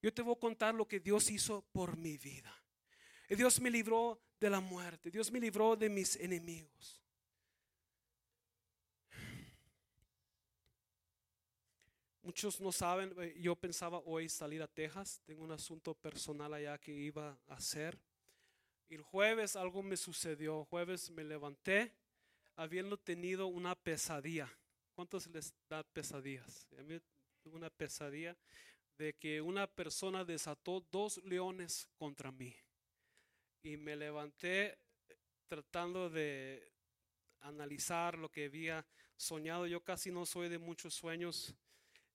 Yo 0.00 0.12
te 0.12 0.22
voy 0.22 0.34
a 0.34 0.40
contar 0.40 0.74
lo 0.74 0.88
que 0.88 1.00
Dios 1.00 1.30
hizo 1.30 1.62
por 1.72 1.96
mi 1.96 2.16
vida. 2.16 2.63
Dios 3.36 3.60
me 3.60 3.70
libró 3.70 4.20
de 4.40 4.50
la 4.50 4.60
muerte. 4.60 5.10
Dios 5.10 5.30
me 5.30 5.40
libró 5.40 5.76
de 5.76 5.88
mis 5.88 6.16
enemigos. 6.16 7.00
Muchos 12.22 12.58
no 12.60 12.72
saben, 12.72 13.14
eh, 13.18 13.36
yo 13.38 13.54
pensaba 13.54 13.98
hoy 14.06 14.30
salir 14.30 14.62
a 14.62 14.66
Texas. 14.66 15.20
Tengo 15.26 15.44
un 15.44 15.52
asunto 15.52 15.94
personal 15.94 16.54
allá 16.54 16.78
que 16.78 16.90
iba 16.90 17.38
a 17.48 17.54
hacer. 17.54 17.98
El 18.88 19.02
jueves 19.02 19.56
algo 19.56 19.82
me 19.82 19.96
sucedió. 19.96 20.64
jueves 20.64 21.10
me 21.10 21.22
levanté 21.22 21.92
habiendo 22.56 22.96
tenido 22.96 23.46
una 23.46 23.74
pesadilla. 23.74 24.50
¿Cuántos 24.94 25.26
les 25.26 25.52
da 25.68 25.82
pesadillas? 25.82 26.66
A 26.78 26.82
mí 26.82 26.98
una 27.44 27.68
pesadilla 27.68 28.36
de 28.96 29.12
que 29.14 29.40
una 29.40 29.66
persona 29.66 30.24
desató 30.24 30.80
dos 30.90 31.18
leones 31.24 31.88
contra 31.98 32.32
mí. 32.32 32.54
Y 33.64 33.78
me 33.78 33.96
levanté 33.96 34.66
eh, 34.66 34.76
tratando 35.48 36.10
de 36.10 36.70
analizar 37.40 38.18
lo 38.18 38.30
que 38.30 38.44
había 38.44 38.86
soñado. 39.16 39.66
Yo 39.66 39.82
casi 39.82 40.10
no 40.10 40.26
soy 40.26 40.50
de 40.50 40.58
muchos 40.58 40.92
sueños, 40.92 41.54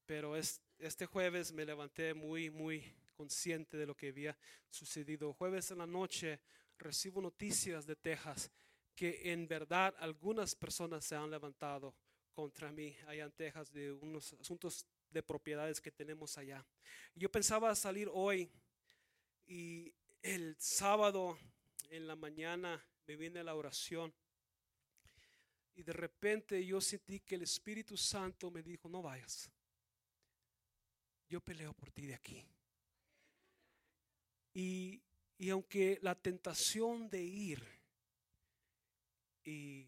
pero 0.05 0.35
este 0.35 1.07
jueves 1.07 1.51
me 1.51 1.65
levanté 1.65 2.13
muy, 2.13 2.51
muy 2.51 2.83
consciente 3.15 3.77
de 3.77 3.87
lo 3.87 3.95
que 3.95 4.09
había 4.09 4.37
sucedido. 4.69 5.33
Jueves 5.33 5.71
en 5.71 5.79
la 5.79 5.87
noche 5.87 6.39
recibo 6.77 7.19
noticias 7.19 7.87
de 7.87 7.95
Texas 7.95 8.51
que 8.95 9.31
en 9.31 9.47
verdad 9.47 9.95
algunas 9.99 10.53
personas 10.53 11.03
se 11.03 11.15
han 11.15 11.31
levantado 11.31 11.95
contra 12.31 12.71
mí 12.71 12.95
allá 13.07 13.25
en 13.25 13.31
Texas 13.31 13.71
de 13.71 13.91
unos 13.91 14.33
asuntos 14.33 14.85
de 15.09 15.23
propiedades 15.23 15.81
que 15.81 15.91
tenemos 15.91 16.37
allá. 16.37 16.63
Yo 17.15 17.31
pensaba 17.31 17.73
salir 17.73 18.07
hoy 18.13 18.51
y 19.47 19.91
el 20.21 20.55
sábado 20.59 21.37
en 21.89 22.07
la 22.07 22.15
mañana 22.15 22.83
me 23.07 23.15
viene 23.15 23.43
la 23.43 23.55
oración 23.55 24.13
y 25.75 25.83
de 25.83 25.93
repente 25.93 26.65
yo 26.65 26.81
sentí 26.81 27.21
que 27.21 27.35
el 27.35 27.43
Espíritu 27.43 27.95
Santo 27.95 28.51
me 28.51 28.61
dijo, 28.61 28.89
no 28.89 29.01
vayas. 29.01 29.49
Yo 31.29 31.39
peleo 31.39 31.73
por 31.73 31.89
ti 31.91 32.05
de 32.05 32.15
aquí. 32.15 32.45
Y, 34.53 35.01
y 35.37 35.49
aunque 35.51 35.99
la 36.01 36.15
tentación 36.15 37.09
de 37.09 37.23
ir 37.23 37.65
y 39.45 39.87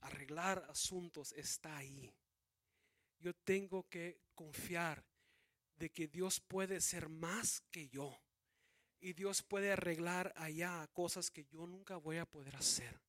arreglar 0.00 0.66
asuntos 0.68 1.32
está 1.32 1.78
ahí, 1.78 2.12
yo 3.18 3.34
tengo 3.34 3.88
que 3.88 4.20
confiar 4.34 5.02
de 5.76 5.90
que 5.90 6.06
Dios 6.06 6.38
puede 6.40 6.82
ser 6.82 7.08
más 7.08 7.62
que 7.70 7.88
yo. 7.88 8.20
Y 9.00 9.14
Dios 9.14 9.42
puede 9.42 9.72
arreglar 9.72 10.32
allá 10.36 10.86
cosas 10.92 11.30
que 11.30 11.44
yo 11.46 11.66
nunca 11.66 11.96
voy 11.96 12.18
a 12.18 12.26
poder 12.26 12.56
hacer. 12.56 13.00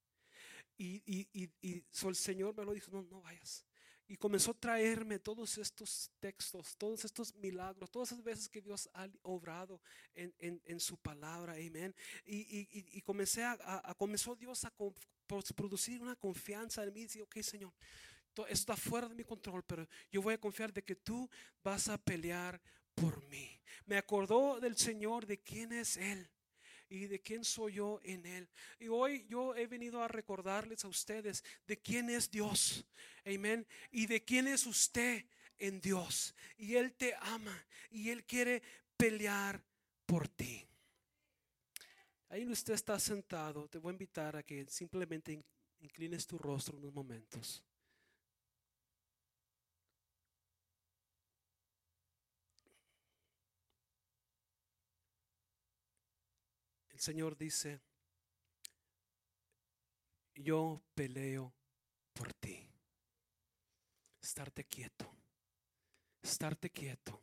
Y, 0.77 1.03
y, 1.05 1.49
y, 1.61 1.83
el 2.07 2.15
Señor 2.15 2.55
me 2.55 2.65
lo 2.65 2.73
dijo, 2.73 2.89
no, 2.91 3.03
no 3.03 3.21
vayas. 3.21 3.65
Y 4.07 4.17
comenzó 4.17 4.51
a 4.51 4.55
traerme 4.55 5.19
todos 5.19 5.57
estos 5.57 6.11
textos, 6.19 6.75
todos 6.77 7.05
estos 7.05 7.33
milagros, 7.35 7.89
todas 7.91 8.11
esas 8.11 8.23
veces 8.23 8.49
que 8.49 8.61
Dios 8.61 8.89
ha 8.93 9.07
obrado 9.21 9.79
en, 10.13 10.33
en, 10.39 10.61
en 10.65 10.79
su 10.79 10.97
palabra, 10.97 11.53
amén. 11.53 11.95
Y, 12.25 12.67
y, 12.71 13.01
comencé 13.03 13.43
a, 13.43 13.57
a, 13.63 13.93
comenzó 13.93 14.35
Dios 14.35 14.65
a 14.65 14.73
producir 15.55 16.01
una 16.01 16.15
confianza 16.15 16.83
en 16.83 16.93
mí. 16.93 17.07
Y 17.13 17.21
ok, 17.21 17.41
Señor, 17.41 17.73
está 18.49 18.75
fuera 18.75 19.07
de 19.07 19.15
mi 19.15 19.23
control, 19.23 19.63
pero 19.63 19.87
yo 20.11 20.21
voy 20.21 20.33
a 20.33 20.39
confiar 20.39 20.73
de 20.73 20.83
que 20.83 20.95
tú 20.95 21.29
vas 21.63 21.87
a 21.89 21.97
pelear 21.97 22.61
por 23.01 23.27
mí. 23.29 23.49
Me 23.87 23.97
acordó 23.97 24.59
del 24.59 24.77
Señor, 24.77 25.25
de 25.25 25.39
quién 25.39 25.73
es 25.73 25.97
Él 25.97 26.29
y 26.87 27.07
de 27.07 27.19
quién 27.19 27.43
soy 27.43 27.73
yo 27.73 27.99
en 28.03 28.25
Él. 28.25 28.47
Y 28.79 28.89
hoy 28.89 29.25
yo 29.27 29.55
he 29.55 29.65
venido 29.65 30.03
a 30.03 30.07
recordarles 30.07 30.85
a 30.85 30.87
ustedes 30.87 31.43
de 31.65 31.77
quién 31.77 32.09
es 32.09 32.29
Dios. 32.29 32.85
Amén. 33.25 33.65
Y 33.89 34.05
de 34.05 34.23
quién 34.23 34.47
es 34.47 34.67
usted 34.67 35.25
en 35.57 35.81
Dios. 35.81 36.35
Y 36.57 36.75
Él 36.75 36.93
te 36.93 37.15
ama 37.21 37.65
y 37.89 38.09
Él 38.11 38.23
quiere 38.23 38.61
pelear 38.95 39.63
por 40.05 40.27
ti. 40.27 40.63
Ahí 42.29 42.45
usted 42.45 42.73
está 42.73 42.99
sentado. 42.99 43.67
Te 43.67 43.79
voy 43.79 43.89
a 43.89 43.93
invitar 43.93 44.35
a 44.35 44.43
que 44.43 44.65
simplemente 44.69 45.43
inclines 45.79 46.27
tu 46.27 46.37
rostro 46.37 46.77
unos 46.77 46.93
momentos. 46.93 47.63
Señor 57.01 57.35
dice, 57.35 57.81
yo 60.35 60.83
peleo 60.93 61.51
por 62.13 62.31
ti. 62.31 62.69
Estarte 64.21 64.65
quieto, 64.65 65.11
estarte 66.21 66.69
quieto. 66.69 67.19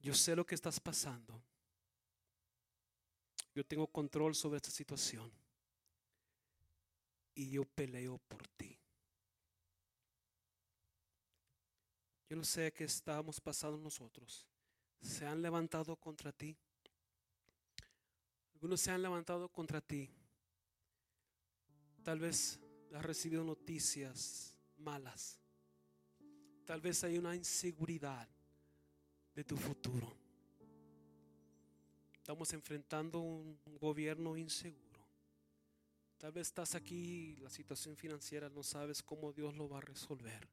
Yo 0.00 0.14
sé 0.14 0.34
lo 0.34 0.46
que 0.46 0.54
estás 0.54 0.80
pasando. 0.80 1.44
Yo 3.54 3.66
tengo 3.66 3.86
control 3.86 4.34
sobre 4.34 4.56
esta 4.56 4.70
situación. 4.70 5.30
Y 7.34 7.50
yo 7.50 7.66
peleo 7.66 8.16
por 8.16 8.48
ti. 8.48 8.78
Yo 12.30 12.36
no 12.36 12.44
sé 12.44 12.72
qué 12.72 12.84
estamos 12.84 13.42
pasando 13.42 13.76
nosotros. 13.76 14.46
Se 15.02 15.26
han 15.26 15.42
levantado 15.42 15.94
contra 15.96 16.32
ti. 16.32 16.56
Algunos 18.64 18.80
se 18.80 18.90
han 18.90 19.02
levantado 19.02 19.46
contra 19.50 19.78
ti. 19.82 20.08
Tal 22.02 22.18
vez 22.18 22.58
has 22.94 23.04
recibido 23.04 23.44
noticias 23.44 24.56
malas. 24.78 25.38
Tal 26.64 26.80
vez 26.80 27.04
hay 27.04 27.18
una 27.18 27.36
inseguridad 27.36 28.26
de 29.34 29.44
tu 29.44 29.58
futuro. 29.58 30.16
Estamos 32.16 32.50
enfrentando 32.54 33.20
un 33.20 33.58
gobierno 33.78 34.34
inseguro. 34.34 35.06
Tal 36.16 36.32
vez 36.32 36.46
estás 36.46 36.74
aquí, 36.74 37.36
la 37.42 37.50
situación 37.50 37.94
financiera 37.94 38.48
no 38.48 38.62
sabes 38.62 39.02
cómo 39.02 39.30
Dios 39.34 39.54
lo 39.54 39.68
va 39.68 39.76
a 39.76 39.82
resolver. 39.82 40.48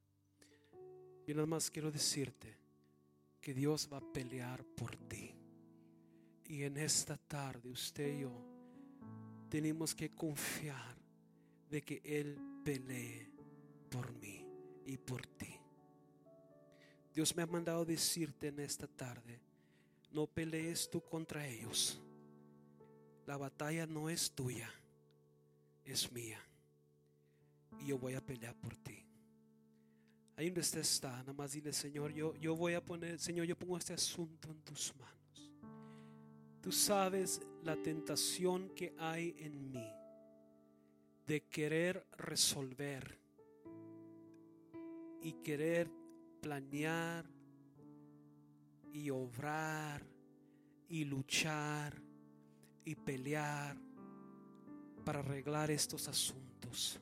Y 1.26 1.32
nada 1.32 1.46
más 1.46 1.70
quiero 1.70 1.90
decirte 1.90 2.58
que 3.40 3.54
Dios 3.54 3.88
va 3.90 3.96
a 3.96 4.12
pelear 4.12 4.62
por 4.62 4.94
ti. 5.08 5.41
Y 6.46 6.64
en 6.64 6.76
esta 6.76 7.16
tarde 7.16 7.70
usted 7.70 8.18
y 8.18 8.20
yo 8.22 8.32
tenemos 9.48 9.94
que 9.94 10.10
confiar 10.10 10.96
de 11.70 11.82
que 11.82 12.00
Él 12.04 12.38
pelee 12.64 13.30
por 13.90 14.12
mí 14.14 14.46
y 14.86 14.96
por 14.96 15.26
ti. 15.26 15.54
Dios 17.12 17.36
me 17.36 17.42
ha 17.42 17.46
mandado 17.46 17.84
decirte 17.84 18.48
en 18.48 18.60
esta 18.60 18.86
tarde, 18.86 19.40
no 20.10 20.26
pelees 20.26 20.88
tú 20.88 21.02
contra 21.02 21.46
ellos. 21.46 22.00
La 23.26 23.36
batalla 23.36 23.86
no 23.86 24.08
es 24.08 24.30
tuya, 24.32 24.70
es 25.84 26.10
mía. 26.10 26.40
Y 27.80 27.86
yo 27.86 27.98
voy 27.98 28.14
a 28.14 28.24
pelear 28.24 28.54
por 28.54 28.76
ti. 28.76 29.04
Ahí 30.36 30.50
donde 30.50 30.80
está, 30.80 31.10
nada 31.18 31.32
más 31.34 31.52
dile, 31.52 31.72
Señor, 31.72 32.12
yo, 32.12 32.34
yo 32.36 32.56
voy 32.56 32.74
a 32.74 32.84
poner, 32.84 33.18
Señor, 33.18 33.46
yo 33.46 33.56
pongo 33.58 33.76
este 33.76 33.92
asunto 33.92 34.50
en 34.50 34.60
tus 34.62 34.94
manos. 34.96 35.21
Tú 36.62 36.70
sabes 36.70 37.42
la 37.64 37.74
tentación 37.74 38.68
que 38.68 38.94
hay 38.96 39.34
en 39.40 39.72
mí 39.72 39.92
de 41.26 41.42
querer 41.46 42.06
resolver 42.16 43.18
y 45.20 45.32
querer 45.42 45.90
planear 46.40 47.28
y 48.92 49.10
obrar 49.10 50.06
y 50.88 51.04
luchar 51.04 52.00
y 52.84 52.94
pelear 52.94 53.76
para 55.04 55.18
arreglar 55.18 55.68
estos 55.72 56.06
asuntos. 56.06 57.00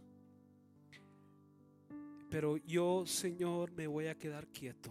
Pero 2.31 2.57
yo, 2.57 3.05
Señor, 3.07 3.73
me 3.73 3.87
voy 3.87 4.07
a 4.07 4.19
quedar 4.19 4.47
quieto 4.49 4.91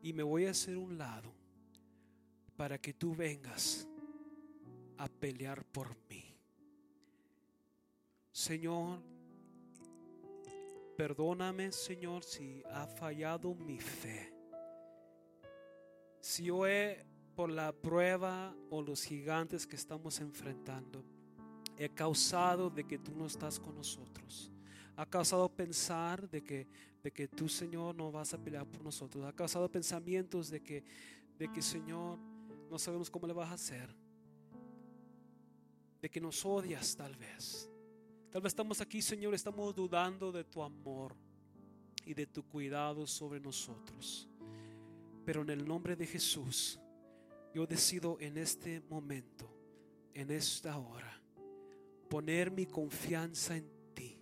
y 0.00 0.14
me 0.14 0.22
voy 0.22 0.46
a 0.46 0.52
hacer 0.52 0.78
un 0.78 0.96
lado 0.96 1.35
para 2.56 2.78
que 2.78 2.94
tú 2.94 3.14
vengas 3.14 3.86
a 4.98 5.08
pelear 5.08 5.64
por 5.64 5.96
mí. 6.08 6.24
Señor, 8.32 9.02
perdóname, 10.96 11.72
Señor, 11.72 12.24
si 12.24 12.62
ha 12.70 12.86
fallado 12.86 13.54
mi 13.54 13.78
fe. 13.78 14.32
Si 16.20 16.44
yo 16.44 16.66
he, 16.66 17.04
por 17.34 17.50
la 17.50 17.72
prueba 17.72 18.56
o 18.70 18.82
los 18.82 19.02
gigantes 19.04 19.66
que 19.66 19.76
estamos 19.76 20.20
enfrentando, 20.20 21.04
he 21.78 21.90
causado 21.90 22.70
de 22.70 22.84
que 22.84 22.98
tú 22.98 23.14
no 23.14 23.26
estás 23.26 23.60
con 23.60 23.74
nosotros. 23.74 24.50
Ha 24.96 25.04
causado 25.04 25.48
pensar 25.48 26.28
de 26.28 26.42
que, 26.42 26.66
de 27.02 27.12
que 27.12 27.28
tú, 27.28 27.48
Señor, 27.48 27.94
no 27.94 28.10
vas 28.10 28.32
a 28.32 28.38
pelear 28.38 28.66
por 28.66 28.82
nosotros. 28.82 29.24
Ha 29.26 29.32
causado 29.32 29.70
pensamientos 29.70 30.48
de 30.48 30.62
que, 30.62 30.84
de 31.38 31.52
que, 31.52 31.60
Señor, 31.60 32.18
no 32.70 32.78
sabemos 32.78 33.10
cómo 33.10 33.26
le 33.26 33.32
vas 33.32 33.50
a 33.50 33.54
hacer. 33.54 33.94
De 36.00 36.10
que 36.10 36.20
nos 36.20 36.44
odias 36.44 36.96
tal 36.96 37.16
vez. 37.16 37.70
Tal 38.30 38.42
vez 38.42 38.50
estamos 38.50 38.80
aquí, 38.80 39.00
Señor, 39.00 39.34
estamos 39.34 39.74
dudando 39.74 40.30
de 40.30 40.44
tu 40.44 40.62
amor 40.62 41.16
y 42.04 42.14
de 42.14 42.26
tu 42.26 42.44
cuidado 42.44 43.06
sobre 43.06 43.40
nosotros. 43.40 44.28
Pero 45.24 45.42
en 45.42 45.50
el 45.50 45.66
nombre 45.66 45.96
de 45.96 46.06
Jesús, 46.06 46.78
yo 47.54 47.66
decido 47.66 48.18
en 48.20 48.36
este 48.36 48.80
momento, 48.88 49.50
en 50.14 50.30
esta 50.30 50.78
hora, 50.78 51.20
poner 52.08 52.50
mi 52.50 52.66
confianza 52.66 53.56
en 53.56 53.70
ti. 53.94 54.18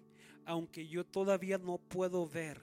Aunque 0.46 0.86
yo 0.86 1.04
todavía 1.04 1.58
no 1.58 1.78
puedo 1.78 2.26
ver, 2.26 2.62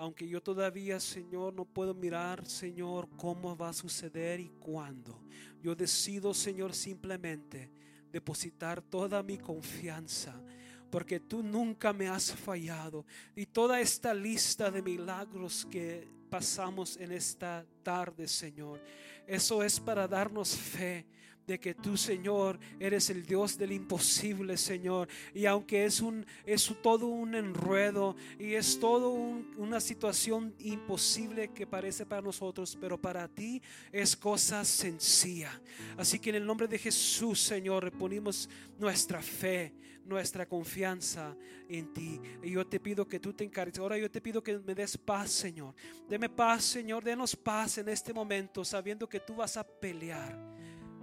aunque 0.00 0.26
yo 0.26 0.42
todavía, 0.42 0.98
Señor, 0.98 1.52
no 1.52 1.66
puedo 1.66 1.92
mirar, 1.92 2.46
Señor, 2.46 3.06
cómo 3.18 3.54
va 3.54 3.68
a 3.68 3.74
suceder 3.74 4.40
y 4.40 4.48
cuándo. 4.48 5.20
Yo 5.62 5.74
decido, 5.74 6.32
Señor, 6.32 6.74
simplemente 6.74 7.70
depositar 8.10 8.80
toda 8.80 9.22
mi 9.22 9.36
confianza 9.36 10.42
porque 10.88 11.20
tú 11.20 11.42
nunca 11.42 11.92
me 11.92 12.08
has 12.08 12.32
fallado. 12.32 13.04
Y 13.36 13.44
toda 13.44 13.78
esta 13.78 14.14
lista 14.14 14.70
de 14.70 14.80
milagros 14.80 15.66
que 15.70 16.08
pasamos 16.30 16.96
en 16.96 17.12
esta 17.12 17.66
tarde, 17.82 18.26
Señor, 18.26 18.80
eso 19.26 19.62
es 19.62 19.78
para 19.78 20.08
darnos 20.08 20.56
fe 20.56 21.04
de 21.50 21.58
que 21.58 21.74
tú, 21.74 21.96
Señor, 21.96 22.60
eres 22.78 23.10
el 23.10 23.26
Dios 23.26 23.58
del 23.58 23.72
imposible, 23.72 24.56
Señor. 24.56 25.08
Y 25.34 25.46
aunque 25.46 25.84
es 25.84 26.00
un 26.00 26.24
es 26.46 26.72
todo 26.80 27.08
un 27.08 27.34
enredo 27.34 28.14
y 28.38 28.54
es 28.54 28.78
todo 28.78 29.10
una 29.10 29.80
situación 29.80 30.54
imposible 30.60 31.48
que 31.48 31.66
parece 31.66 32.06
para 32.06 32.22
nosotros, 32.22 32.78
pero 32.80 33.00
para 33.00 33.26
ti 33.26 33.60
es 33.90 34.16
cosa 34.16 34.64
sencilla. 34.64 35.60
Así 35.96 36.20
que 36.20 36.30
en 36.30 36.36
el 36.36 36.46
nombre 36.46 36.68
de 36.68 36.78
Jesús, 36.78 37.40
Señor, 37.40 37.90
ponemos 37.98 38.48
nuestra 38.78 39.20
fe, 39.20 39.74
nuestra 40.04 40.46
confianza 40.46 41.36
en 41.68 41.92
ti. 41.92 42.20
Y 42.44 42.52
yo 42.52 42.64
te 42.64 42.78
pido 42.78 43.08
que 43.08 43.18
tú 43.18 43.32
te 43.32 43.42
encargues. 43.42 43.80
Ahora 43.80 43.98
yo 43.98 44.08
te 44.08 44.20
pido 44.20 44.40
que 44.40 44.56
me 44.60 44.74
des 44.76 44.96
paz, 44.96 45.32
Señor. 45.32 45.74
Deme 46.08 46.28
paz, 46.28 46.62
Señor. 46.62 47.02
Denos 47.02 47.34
paz 47.34 47.78
en 47.78 47.88
este 47.88 48.12
momento, 48.14 48.64
sabiendo 48.64 49.08
que 49.08 49.18
tú 49.18 49.34
vas 49.34 49.56
a 49.56 49.64
pelear 49.64 50.38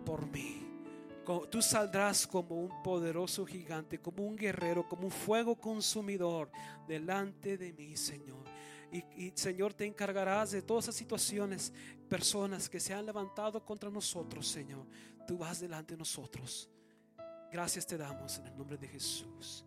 por 0.07 0.25
mí. 0.25 0.63
Tú 1.51 1.61
saldrás 1.61 2.25
como 2.25 2.55
un 2.55 2.81
poderoso 2.81 3.45
gigante, 3.45 3.99
como 3.99 4.23
un 4.23 4.37
guerrero, 4.37 4.87
como 4.87 5.03
un 5.03 5.11
fuego 5.11 5.59
consumidor 5.59 6.49
delante 6.87 7.57
de 7.57 7.73
mí, 7.73 7.97
Señor. 7.97 8.45
Y, 8.89 9.33
Señor, 9.35 9.73
te 9.73 9.85
encargarás 9.85 10.51
de 10.51 10.61
todas 10.61 10.85
esas 10.85 10.95
situaciones, 10.95 11.73
personas 12.07 12.69
que 12.69 12.79
se 12.79 12.93
han 12.93 13.05
levantado 13.05 13.65
contra 13.65 13.89
nosotros, 13.89 14.47
Señor. 14.47 14.85
Tú 15.27 15.37
vas 15.37 15.59
delante 15.59 15.95
de 15.95 15.97
nosotros. 15.97 16.69
Gracias 17.51 17.85
te 17.85 17.97
damos 17.97 18.37
en 18.37 18.47
el 18.47 18.57
nombre 18.57 18.77
de 18.77 18.87
Jesús. 18.87 19.65